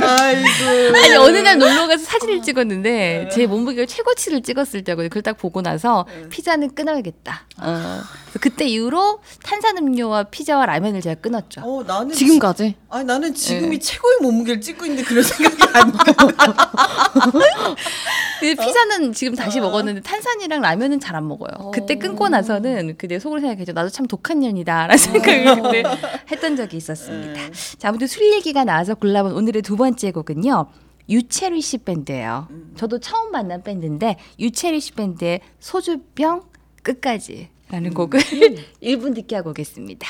[0.00, 0.96] 아이고.
[0.96, 5.08] 아니 어느 날 놀러 가서 사진을 찍었는데 제 몸무게를 최고치를 찍었을 때거든요.
[5.08, 7.46] 그걸 딱 보고 나서 피자는 끊어야겠다.
[7.58, 8.00] 어.
[8.24, 11.60] 그래서 그때 이후로 탄산음료와 피자와 라면을 제가 끊었죠.
[11.64, 12.62] 어 나는 지금까지?
[12.68, 13.78] 지- 아니 나는 지금이 예.
[13.78, 15.98] 최고의 몸무게를 찍고 있는데 그런 생각이 안 나.
[18.40, 21.70] 근데 피자는 지금 다시 먹었는데 탄산이랑 라면은 잘 안 먹어요.
[21.72, 23.72] 그때 끊고 나서는 그내 속으로 생각했죠.
[23.72, 25.82] 나도 참 독한 년이다라는 생각을 그때
[26.30, 27.38] 했던 적이 있었습니다.
[27.78, 30.66] 자, 아무튼 술 얘기가 나와서 골라본 오늘의 두 번째 곡은요.
[31.08, 32.46] 유체리 씨 밴드예요.
[32.76, 36.44] 저도 처음 만난 밴드인데 유체리 씨 밴드의 소주병
[36.84, 38.20] 끝까지라는 곡을
[38.80, 40.06] 1분 듣게 하고 오겠습니다.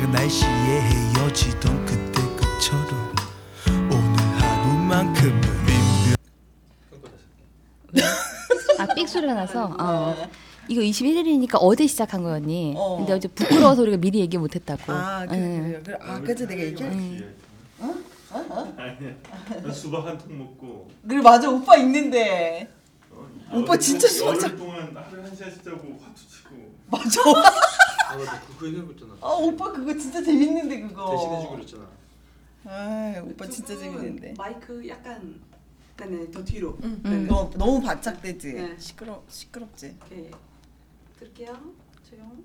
[0.00, 0.48] 맑은 날씨에
[0.80, 3.14] 헤어지던 그때 끝처럼
[3.90, 6.14] 오늘 하루만큼은 빈
[8.78, 9.76] 아, 삑 소리가 나서.
[9.78, 10.16] 어.
[10.68, 12.74] 이거 21일이니까 어제 시작한 거였니?
[12.78, 12.96] 어.
[12.98, 14.90] 근데 어제 부끄러워서 우리가 미리 얘기 못 했다고.
[14.90, 15.62] 아 그래 응.
[15.64, 15.80] 그래요.
[15.84, 17.34] 그래 아 그래서 내가 얘기할.
[19.62, 22.70] 나 수박 한 통 먹고 그래 맞아 오빠 있는데.
[23.52, 27.20] 오빠 진짜 수박 잘- 열흘 동안 하루에 한 시간씩 자고 화투 치고 맞아.
[28.10, 31.10] 아 맞아 그거 얘기해봤잖아 아 오빠 그거 진짜 재밌는데 그거.
[31.10, 31.88] 대신해주기로 했잖아
[32.64, 34.34] 아 오빠 진짜 재밌는데.
[34.36, 35.40] 마이크 약간
[35.96, 36.78] 네네 더 뒤로.
[36.82, 37.00] 음.
[37.02, 37.26] 네네.
[37.26, 38.52] 너, 너무 바짝대지.
[38.54, 38.78] 네.
[38.78, 39.96] 시끄러 시끄럽지.
[40.06, 40.30] 오케이.
[41.18, 41.52] 들게요.
[42.08, 42.42] 조용.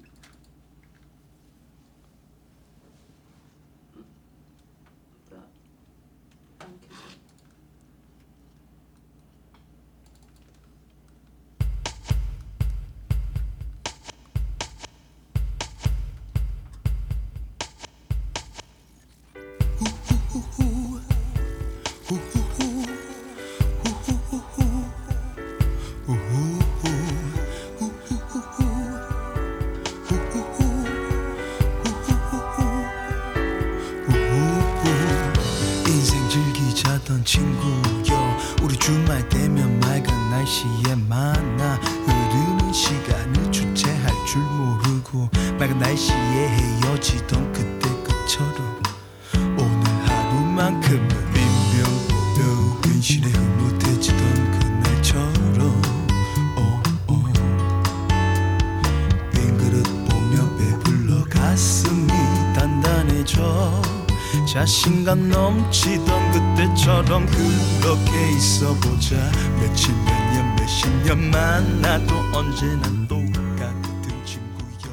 [64.65, 69.15] 자신감 넘치던 그때처럼 그렇게 있어보자.
[69.62, 74.89] 며칠 몇 년 몇십 년 만나도 언제나 똑같은 친구여.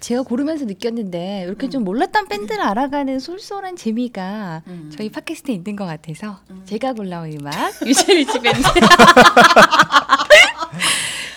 [0.00, 4.92] 제가 고르면서 느꼈는데 이렇게 좀 몰랐던 밴드를 알아가는 쏠쏠한 재미가 음.
[4.96, 7.54] 저희 팟캐스트에 있는 것 같아서 제가 골라온 음악.
[7.86, 8.58] 유채리치 밴드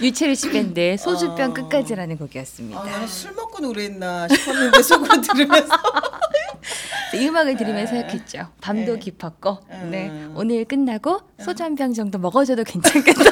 [0.02, 1.54] 유채리치 밴드의 소주병 어.
[1.54, 2.80] 끝까지라는 곡이었습니다.
[2.82, 5.74] 아, 술 먹고 노래했나 싶었는데 속으로 들으면서
[7.14, 8.48] 이 음악을 들으면서 생각했죠.
[8.62, 9.00] 밤도 네.
[9.00, 9.60] 깊었고
[9.90, 10.08] 네.
[10.10, 10.34] 음.
[10.36, 13.22] 오늘 끝나고 소주 한 병 정도 먹어줘도 괜찮겠다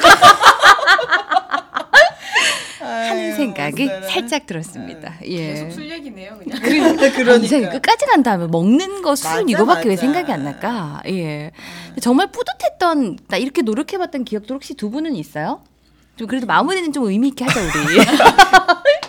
[2.80, 4.06] 하는 생각이 멋있어라.
[4.08, 5.14] 살짝 들었습니다.
[5.24, 5.54] 예.
[5.54, 6.60] 계속 술 얘기네요, 그냥.
[6.62, 7.34] 그러니까.
[7.36, 7.68] 이상해.
[7.68, 10.00] 끝까지 간 다음에 먹는 거 술 이거밖에 왜 맞아.
[10.02, 11.02] 생각이 안 날까?
[11.06, 11.50] 예.
[11.88, 15.62] 근데 정말 뿌듯했던 나 이렇게 노력해봤던 기억도 혹시 두 분은 있어요?
[16.20, 17.70] 좀 그래도 마무리는 좀 의미 있게 하자 우리.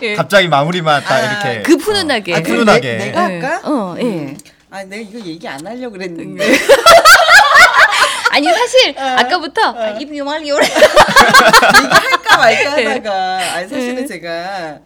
[0.00, 0.14] 예.
[0.14, 1.20] 갑자기 마무리만 딱 아,
[1.50, 2.34] 이렇게 그 푸는하게.
[2.36, 2.96] 아, 그럼 훈훈하게.
[2.96, 3.38] 내, 내가 예.
[3.40, 3.68] 할까?
[3.68, 4.34] 어, 예.
[4.70, 6.42] 아, 내가 이거 얘기 안 하려고 그랬는데.
[8.32, 10.64] 아니 사실 아 까부터 아, 입이 요말 요래.
[10.64, 12.86] 얘기할까 말까 네.
[12.86, 14.06] 하다가 아니 사실은 네.
[14.06, 14.78] 제가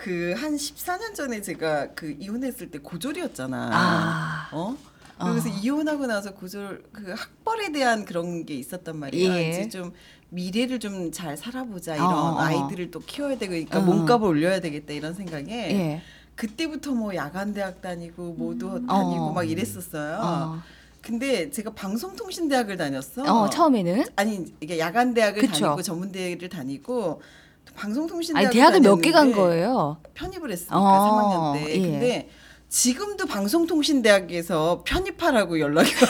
[0.00, 3.70] 그 한 14년 전에 제가 그 이혼했을 때 고졸이었잖아.
[3.72, 4.48] 아.
[4.52, 4.76] 어?
[5.18, 5.52] 그래서 어.
[5.62, 9.36] 이혼하고 나서 고졸 그 학벌에 대한 그런 게 있었단 말이야.
[9.36, 9.50] 예.
[9.50, 9.92] 이제 좀
[10.30, 12.38] 미래를 좀 잘 살아보자 이런 어, 어.
[12.40, 13.82] 아이들을 또 키워야 되고 그러니까 어.
[13.82, 16.02] 몸값을 올려야 되겠다 이런 생각에 예.
[16.34, 18.80] 그때부터 뭐 야간 대학 다니고 뭐도 어.
[18.86, 20.18] 다니고 막 이랬었어요.
[20.20, 20.62] 어.
[21.00, 23.22] 근데 제가 방송통신대학을 다녔어.
[23.22, 25.66] 어, 처음에는 아니 이게 야간 대학을 그쵸.
[25.66, 27.20] 다니고 전문대를 다니고
[27.66, 29.98] 또 방송통신 아니 대학을 대학을 몇 개 간 거예요?
[30.14, 31.74] 편입을 했으니까 어, 3학년 때.
[31.76, 31.80] 예.
[31.80, 32.28] 근데
[32.74, 36.04] 지금도 방송통신대학에서 편입하라고 연락이 와요.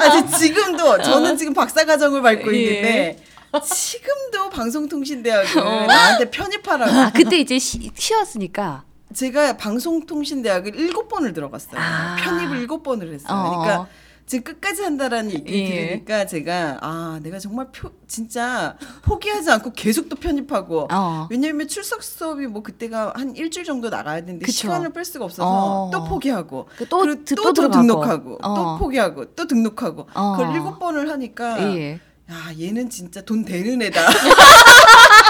[0.00, 2.52] 아니 지금도 저는 지금 박사과정을 밟고 어.
[2.54, 2.58] 예.
[2.58, 3.22] 있는데
[3.62, 5.84] 지금도 방송통신대학을 어.
[5.84, 6.90] 나한테 편입하라고.
[6.90, 8.84] 아 그때 이제 쉬, 쉬었으니까.
[9.14, 11.78] 제가 방송통신대학을 일곱 번을 들어갔어요.
[11.78, 12.16] 아.
[12.20, 13.36] 편입을 일곱 번을 했어요.
[13.36, 13.60] 어.
[13.60, 13.86] 그러니까
[14.28, 15.86] 지금 끝까지 한다라는 얘기 예.
[15.86, 21.26] 들으니까 제가 아 내가 정말 표, 진짜 포기하지 않고 계속 또 편입하고 어.
[21.30, 24.52] 왜냐면 출석 수업이 뭐 그때가 한 일주일 정도 나가야 되는데 그쵸.
[24.54, 25.90] 시간을 뺄 수가 없어서 어.
[25.90, 27.80] 또 포기하고 그 또- 또 또, 또 들어가고.
[27.80, 28.54] 등록하고 어.
[28.54, 30.36] 또 포기하고 또 등록하고 어.
[30.36, 31.94] 그걸 일곱 번을 하니까 예.
[32.30, 33.98] 야 얘는 진짜 돈 되는 애다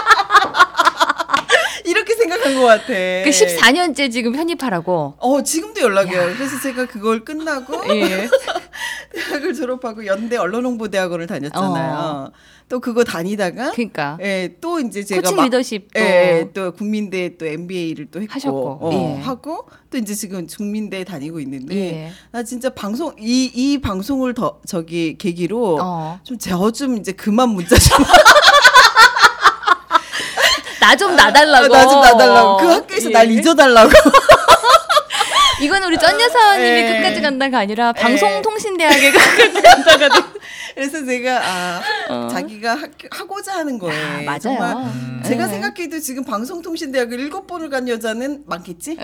[2.54, 2.86] 것 같아.
[2.86, 5.14] 그 14년째 지금 편입하라고.
[5.18, 6.32] 어 지금도 연락이 와요.
[6.36, 8.28] 그래서 제가 그걸 끝나고 예.
[9.14, 12.30] 대학을 졸업하고 연대 언론홍보대학원을 다녔잖아요.
[12.68, 17.38] 또 그거 다니다가 그러니까 예, 또 이제 제가 코칭 막 리더십도 예, 예, 또 국민대
[17.38, 19.22] 또 MBA를 또 했고 하셨고, 어, 예.
[19.22, 22.12] 하고 또 이제 지금 중민대 다니고 있는데 예.
[22.30, 26.20] 나 진짜 방송 이 이 방송을 더 저기 계기로 어.
[26.22, 27.98] 좀저좀 이제 그만 문자 좀
[30.80, 31.68] 나좀 나달라고.
[31.68, 33.12] 나좀 나달라고 그 학교에서 예.
[33.12, 33.90] 날 잊어달라고
[35.60, 36.92] 이건 우리 전 여사님이 예.
[36.92, 40.20] 끝까지 간다가 아니라 방송통신대학에 끝까지 간다가 돼.
[40.74, 44.00] 그래서 제가 아 자기가 학, 하고자 하는 거예요.
[44.00, 44.06] 어.
[44.20, 44.38] 아, 맞아요.
[44.40, 45.22] 정말 음.
[45.26, 45.52] 제가 네.
[45.52, 48.96] 생각해도 지금 방송통신대학을 일곱 번을 간 여자는 많겠지?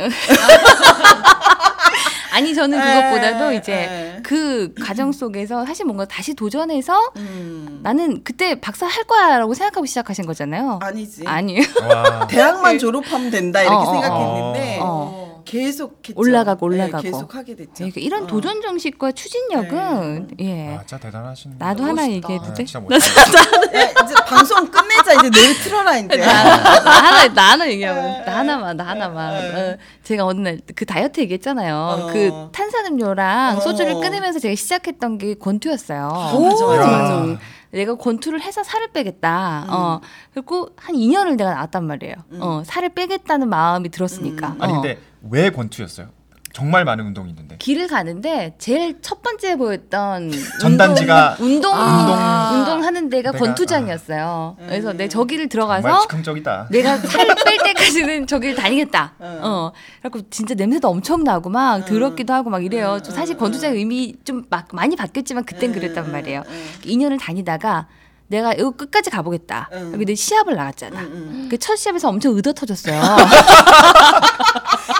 [2.35, 3.73] 아니 저는 에, 그것보다도 이제
[4.17, 4.21] 에.
[4.25, 7.79] 그 과정 속에서 사실 뭔가 다시 도전해서 음.
[7.85, 10.81] 나는 그때 박사 할 거야라고 생각하고 시작하신 거잖아요.
[10.83, 11.23] 아니지.
[11.27, 11.63] 아니에요.
[11.89, 12.27] 와.
[12.29, 15.43] 대학만 졸업하면 된다 이렇게 어, 어, 생각했는데 어.
[15.45, 16.15] 계속 했죠.
[16.19, 17.03] 올라가고 네, 올라가고.
[17.03, 17.71] 계속 하게 됐죠.
[17.77, 18.27] 그러니까 이런 어.
[18.27, 20.75] 도전 정신과 추진력은 예.
[20.75, 21.55] 아, 진짜 대단하시네.
[21.59, 22.13] 나도 하나 멋있다.
[22.15, 22.65] 얘기해도 아, 돼?
[22.65, 23.79] 진짜 멋있다.
[23.79, 26.17] 야, 이제 방송 끝 내자 이제 노래 틀어라 이제.
[26.17, 30.87] 나, 나 하나 나 하나 얘기하면 나 하나만 나 하나만 어, 제가 어느 날 그
[30.87, 31.75] 다이어트 얘기했잖아요.
[31.77, 32.07] 어.
[32.13, 33.61] 그 탄산음료랑 어.
[33.61, 36.09] 소주를 끊으면서 제가 시작했던 게 권투였어요.
[36.09, 37.19] 맞아, 맞아, 맞아.
[37.25, 37.39] 음.
[37.71, 39.67] 내가 권투를 해서 살을 빼겠다.
[39.69, 40.01] 어
[40.33, 42.15] 그리고 한 2년을 내가 나왔단 말이에요.
[42.41, 44.57] 어 살을 빼겠다는 마음이 들었으니까.
[44.61, 44.81] 아니 어.
[44.81, 44.99] 근데
[45.31, 46.09] 왜 권투였어요?
[46.55, 47.57] 정말 많은 운동이 있는데.
[47.59, 50.31] 길을 가는데 제일 첫 번째 보였던
[50.63, 51.75] 전단지가 운동 운동,
[52.17, 52.53] 아.
[52.55, 54.57] 운동 하는 데가 내가- 권투장이었어요.
[54.61, 56.69] 그래서 내 저기를 정말 들어가서 즉흥적이다.
[56.71, 59.15] 내가 살을 뺄 때까지는 저기를 다니겠다.
[59.19, 59.73] 어.
[60.01, 63.01] 그래갖고 진짜 냄새도 엄청 나고 막 더럽기도 하고 막 이래요.
[63.03, 66.45] 좀 사실 권투장의 의미 좀 막 많이 바뀌었지만 그땐 그랬단 말이에요.
[66.85, 67.89] 2년을 다니다가
[68.35, 69.69] 내가 이거 끝까지 가보겠다.
[69.73, 69.93] 응.
[69.93, 71.01] 근데 시합을 나갔잖아.
[71.01, 71.49] 응, 응.
[71.49, 73.01] 그 첫 시합에서 엄청 의도 터졌어요.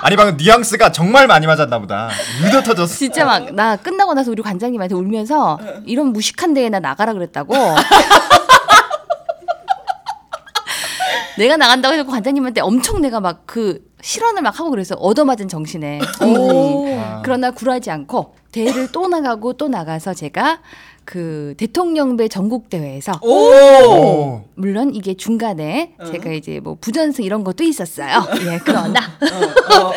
[0.03, 2.09] 아니 방금 뉘앙스가 정말 많이 맞았나 보다.
[2.47, 2.95] 유도 터졌어.
[2.95, 7.55] 진짜 막 나 끝나고 나서 우리 관장님한테 울면서 이런 무식한 대회 나 나가라 그랬다고.
[11.37, 15.99] 내가 나간다고 해서 관장님한테 엄청 내가 막 그 실언을 막 하고 그래서 얻어맞은 정신에.
[16.23, 17.01] 음.
[17.03, 17.23] 아.
[17.25, 20.59] 그러나 굴하지 않고 대회를 또 나가고 또 나가서 제가
[21.05, 24.43] 그 대통령배 전국 대회에서 오.
[24.55, 26.05] 물론 이게 중간에 어.
[26.07, 28.27] 제가 이제 뭐 부전승 이런 것도 있었어요.
[28.47, 29.93] 예, 그러나 어, 어, 어.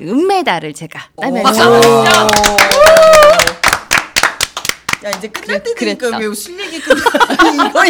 [0.00, 1.72] 은메달을 제가 따면서
[5.04, 6.28] 야 이제 끝날 때 그랬- 되니까 그랬어.
[6.28, 7.02] 왜 실력이 끝나?
[7.66, 7.84] 이거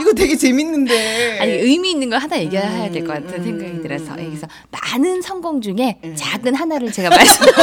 [0.00, 1.38] 이거 되게 재밌는데.
[1.40, 5.22] 아니 의미 있는 걸 하나 얘기해야 될것 음, 같은 음, 생각이 들어서 음, 그래서 많은
[5.22, 6.16] 성공 중에 음.
[6.16, 7.46] 작은 하나를 제가 말씀.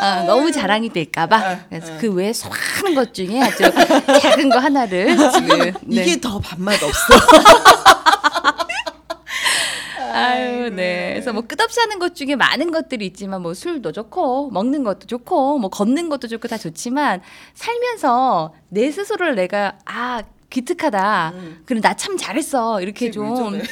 [0.00, 3.64] 아, 너무 자랑이 될까봐 그래서 그 외에 수많은 것 중에 아주
[4.22, 5.72] 작은 거 하나를 지금 네.
[5.88, 7.14] 이게 더 밥맛 없어.
[10.12, 11.10] 아유, 네.
[11.12, 15.58] 그래서 뭐 끝없이 하는 것 중에 많은 것들이 있지만 뭐 술도 좋고 먹는 것도 좋고
[15.58, 17.20] 뭐 걷는 것도 좋고 다 좋지만
[17.54, 21.32] 살면서 내 스스로를 내가 아 기특하다.
[21.34, 21.62] 음.
[21.66, 22.80] 그리고 나참 잘했어.
[22.80, 23.60] 이렇게 좀?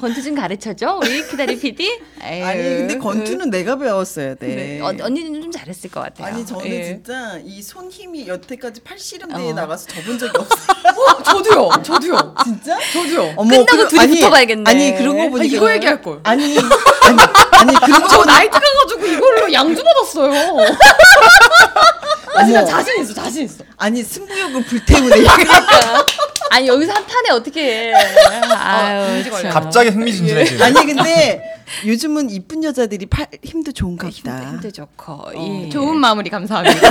[0.00, 2.00] 권투 좀 가르쳐줘 우리 키다리 PD.
[2.24, 2.44] 에휴.
[2.46, 4.46] 아니 근데 건투는 내가 배웠어야 돼.
[4.46, 4.80] 네.
[4.80, 6.26] 언- 언니는 좀 잘했을 것 같아요.
[6.26, 6.84] 아니 저는 예.
[6.84, 9.54] 진짜 이 손 힘이 여태까지 팔씨름대에 어.
[9.54, 11.22] 나가서 접은 적이 없어.
[11.24, 11.70] 저도요.
[11.82, 12.34] 저도요.
[12.44, 12.78] 진짜?
[12.92, 13.34] 저도요.
[13.36, 14.70] 어머, 끝나고 둘이 아니, 붙어봐야겠네.
[14.70, 16.20] 아니 그런 거 보니까 아, 이거 얘기할 걸.
[16.22, 17.18] 아니 아니
[17.52, 20.56] 아니 그런 저거 나이트 가가지고 이걸로 양주 받았어요.
[22.34, 23.64] 아, 진짜 자신 있어, 자신 있어.
[23.76, 25.16] 아니 승부욕은 불태우네.
[26.50, 27.94] 아니 여기서 한 판에 어떻게 해?
[27.94, 29.42] 아유, 끔찍하네.
[29.42, 29.52] 참.
[29.52, 30.62] 갑자기 흥미진진해지네.
[30.64, 31.42] 아니 근데
[31.86, 34.36] 요즘은 이쁜 여자들이 팔 힘도 좋은가 보다.
[34.38, 35.12] 힘도, 힘도 좋고.
[35.12, 35.32] 어.
[35.64, 35.68] 예.
[35.68, 36.90] 좋은 마무리 감사합니다.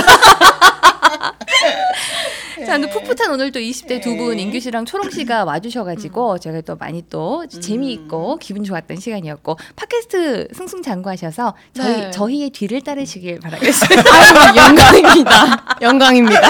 [2.66, 6.76] 자, 근데 풋풋한 오늘 또 20대 두 분 인규 씨랑 초롱 씨가 와주셔가지고 제가 또
[6.76, 12.10] 많이 또 재미있고 기분 좋았던 시간이었고 팟캐스트 승승장구하셔서 저희 네.
[12.10, 14.02] 저희의 뒤를 따르시길 바라겠습니다.
[14.14, 15.64] 아유, 영광입니다.
[15.82, 16.48] 영광입니다.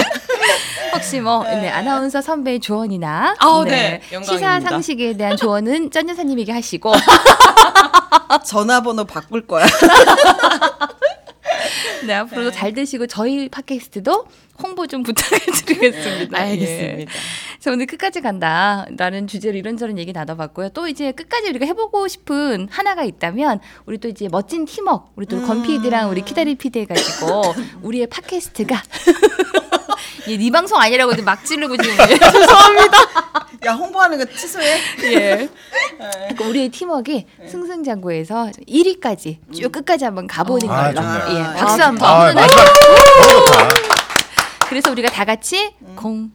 [0.93, 4.01] 혹시 뭐 네, 아나운서 선배의 조언이나 아우, 네.
[4.13, 4.33] 영광입니다.
[4.33, 6.93] 시사 상식에 대한 조언은 전 여사님에게 하시고
[8.45, 9.67] 전화번호 바꿀 거야.
[12.07, 14.27] 네, 앞으로도 잘 되시고 저희 팟캐스트도
[14.63, 16.39] 홍보 좀 부탁드리겠습니다.
[16.39, 17.13] 알겠습니다.
[17.61, 18.87] 자, 오늘 끝까지 간다.
[18.97, 20.71] 라는 주제로 이런저런 얘기 나눠봤고요.
[20.71, 25.43] 또 이제 끝까지 우리가 해보고 싶은 하나가 있다면, 우리 또 이제 멋진 팀워크, 우리 또
[25.43, 27.43] 건피디랑 우리 키다리 피디 해가지고,
[27.83, 28.83] 우리의 팟캐스트가.
[30.29, 31.97] 예, 네 방송 아니라고 이제 막 지르고 지금.
[33.67, 34.79] 야 홍보하는 거 취소해.
[35.05, 35.49] 예.
[35.99, 40.95] 그러니까 우리의 팀워크가 승승장구해서 1위까지 쭉 끝까지 한번 가보는 아, 걸로.
[41.03, 41.39] 좋네요.
[41.39, 42.09] 예, 아, 박수 한번.
[42.09, 42.47] 아, 네.
[42.47, 43.69] 좋다.
[44.69, 45.97] 그래서 우리가 다 같이 음.
[45.97, 46.31] Con.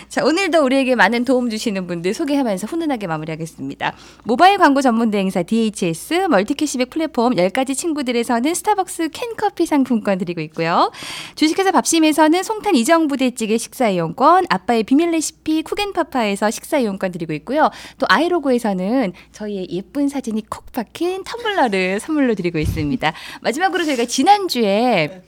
[0.09, 3.95] 자 오늘도 우리에게 많은 도움 주시는 분들 소개하면서 훈훈하게 마무리하겠습니다.
[4.25, 10.91] 모바일 광고 전문 대행사 DHS 멀티캐시백 플랫폼 10가지 친구들에서는 스타벅스 캔커피 상품권 드리고 있고요.
[11.37, 17.71] 주식회사 밥심에서는 송탄 이정부대찌개 식사이용권, 아빠의 비밀 레시피 쿠겐파파에서 식사이용권 드리고 있고요.
[17.99, 23.13] 또 아이로고에서는 저희의 예쁜 사진이 콕 박힌 텀블러를 선물로 드리고 있습니다.
[23.41, 25.23] 마지막으로 저희가 지난주에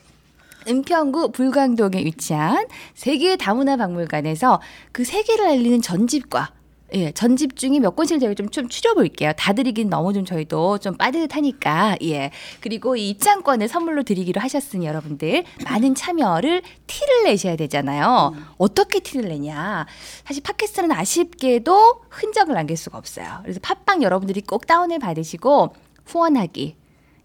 [0.69, 4.61] 은평구 불광동에 위치한 세계 다문화 박물관에서
[4.93, 6.53] 그 세계를 알리는 전집과
[6.95, 9.33] 예, 전집 중에 몇 권씩 저희가 좀, 좀 추려볼게요.
[9.37, 12.31] 다 드리긴 너무 좀 저희도 좀 빠듯하니까, 예.
[12.61, 18.35] 그리고 이 입장권을 선물로 드리기로 하셨으니 여러분들 많은 참여를 티를 내셔야 되잖아요.
[18.57, 19.87] 어떻게 티를 내냐.
[20.25, 23.41] 사실 팟캐스트는 아쉽게도 흔적을 남길 수가 없어요.
[23.43, 25.75] 그래서 팟빵 여러분들이 꼭 다운을 받으시고
[26.07, 26.78] 후원하기.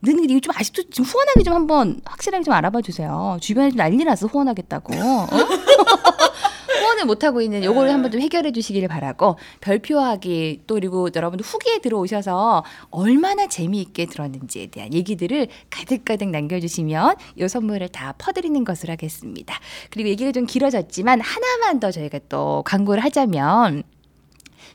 [0.06, 3.38] 너는 이거 좀 아직도 지금 후원하기 좀 한번 확실하게 좀 알아봐 주세요.
[3.40, 4.94] 주변에 좀 난리 나서 후원하겠다고.
[4.94, 5.28] 어?
[6.84, 11.80] 후원을 못 하고 있는 요거를 한번 좀 해결해 주시기를 바라고 별표하기 또 그리고 여러분들 후기에
[11.80, 19.58] 들어오셔서 얼마나 재미있게 들었는지에 대한 얘기들을 가득가득 남겨주시면 요 선물을 다 퍼드리는 것으로 하겠습니다.
[19.90, 23.84] 그리고 얘기가 좀 길어졌지만 하나만 더 저희가 또 광고를 하자면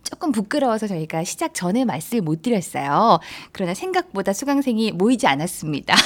[0.02, 3.18] 조금 부끄러워서 저희가 시작 전에 말씀을 못 드렸어요.
[3.52, 5.94] 그러나 생각보다 수강생이 모이지 않았습니다.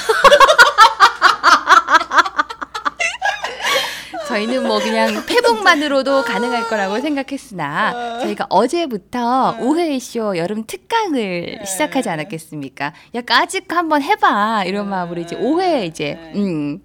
[4.27, 12.93] 저희는 뭐 그냥 페북만으로도 가능할 거라고 생각했으나 저희가 어제부터 오해쇼 여름 특강을 시작하지 않았겠습니까?
[13.13, 16.81] 약간 아직 한번 해봐 이런 마음으로 이제 오해 이제 음.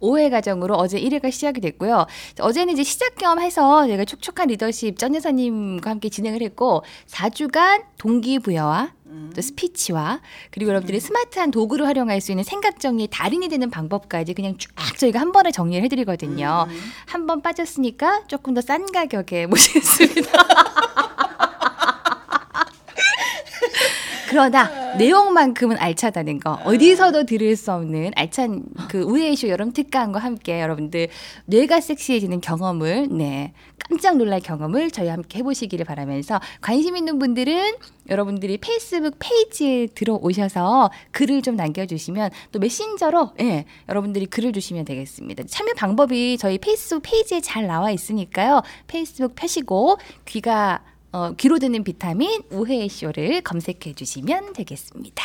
[0.00, 2.06] 5회 과정으로 어제 1회가 시작이 됐고요.
[2.40, 8.92] 어제는 이제 시작 겸 해서 저희가 촉촉한 리더십 전 여사님과 함께 진행을 했고 4주간 동기부여와
[9.34, 10.20] 또 스피치와
[10.50, 15.18] 그리고 여러분들이 스마트한 도구를 활용할 수 있는 생각 정리의 달인이 되는 방법까지 그냥 쫙 저희가
[15.18, 16.66] 한 번에 정리를 해드리거든요.
[17.06, 20.30] 한 번 빠졌으니까 조금 더 싼 가격에 모시겠습니다.
[24.28, 31.08] 그러나 내용만큼은 알차다는 거 어디서도 들을 수 없는 알찬 그 우회쇼 여름 특강과 함께 여러분들
[31.46, 33.54] 뇌가 섹시해지는 경험을 네
[33.88, 37.76] 깜짝 놀랄 경험을 저희 와 함께 해보시기를 바라면서 관심 있는 분들은
[38.10, 45.44] 여러분들이 페이스북 페이지에 들어오셔서 글을 좀 남겨주시면 또 메신저로 예 여러분들이 글을 주시면 되겠습니다.
[45.46, 48.62] 참여 방법이 저희 페이스북 페이지에 잘 나와 있으니까요.
[48.86, 55.24] 페이스북 펴시고 귀가 어, 귀로 듣는 비타민 우회의 쇼를 검색해 주시면 되겠습니다.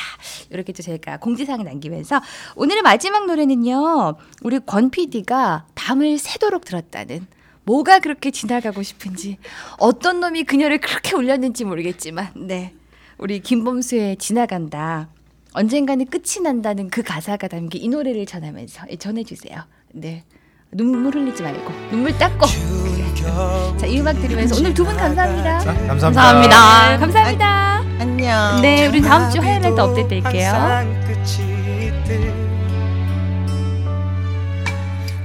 [0.49, 2.21] 이렇게 또 저희가 공지사항 남기면서
[2.55, 4.15] 오늘의 마지막 노래는요.
[4.43, 7.27] 우리 권 PD가 밤을 새도록 들었다는
[7.65, 9.37] 뭐가 그렇게 지나가고 싶은지
[9.77, 12.73] 어떤 놈이 그녀를 그렇게 울렸는지 모르겠지만 네.
[13.17, 15.09] 우리 김범수의 지나간다.
[15.53, 19.63] 언젠가는 끝이 난다는 그 가사가 담긴 이 노래를 전하면서 예, 전해 주세요.
[19.91, 20.23] 네.
[20.71, 25.59] 눈물 흘리지 말고 눈물 닦고 자, 이 음악 들으면서 오늘 두 분 감사합니다.
[25.59, 25.99] 자, 감사합니다.
[26.11, 26.89] 감사합니다.
[26.89, 27.83] 네, 감사합니다.
[27.99, 28.61] 안녕.
[28.61, 30.33] 네, 우리 다음 주 화요일에 또 업데이트 있듯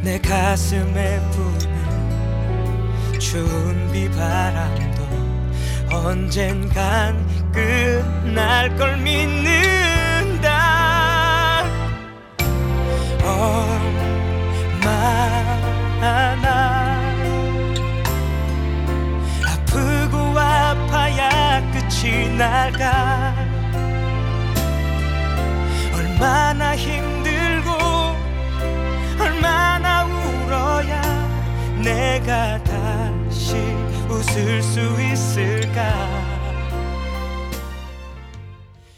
[0.03, 5.03] 내 가슴에 부는 추운 비바람도
[5.93, 10.49] 언젠간 끝날 걸 믿는다
[15.21, 16.78] 얼마나
[21.89, 23.35] 끝이 날까?
[25.95, 27.71] 얼마나 힘들고
[29.19, 31.01] 얼마나 울어야
[31.83, 33.57] 내가 다시
[34.09, 34.81] 웃을 수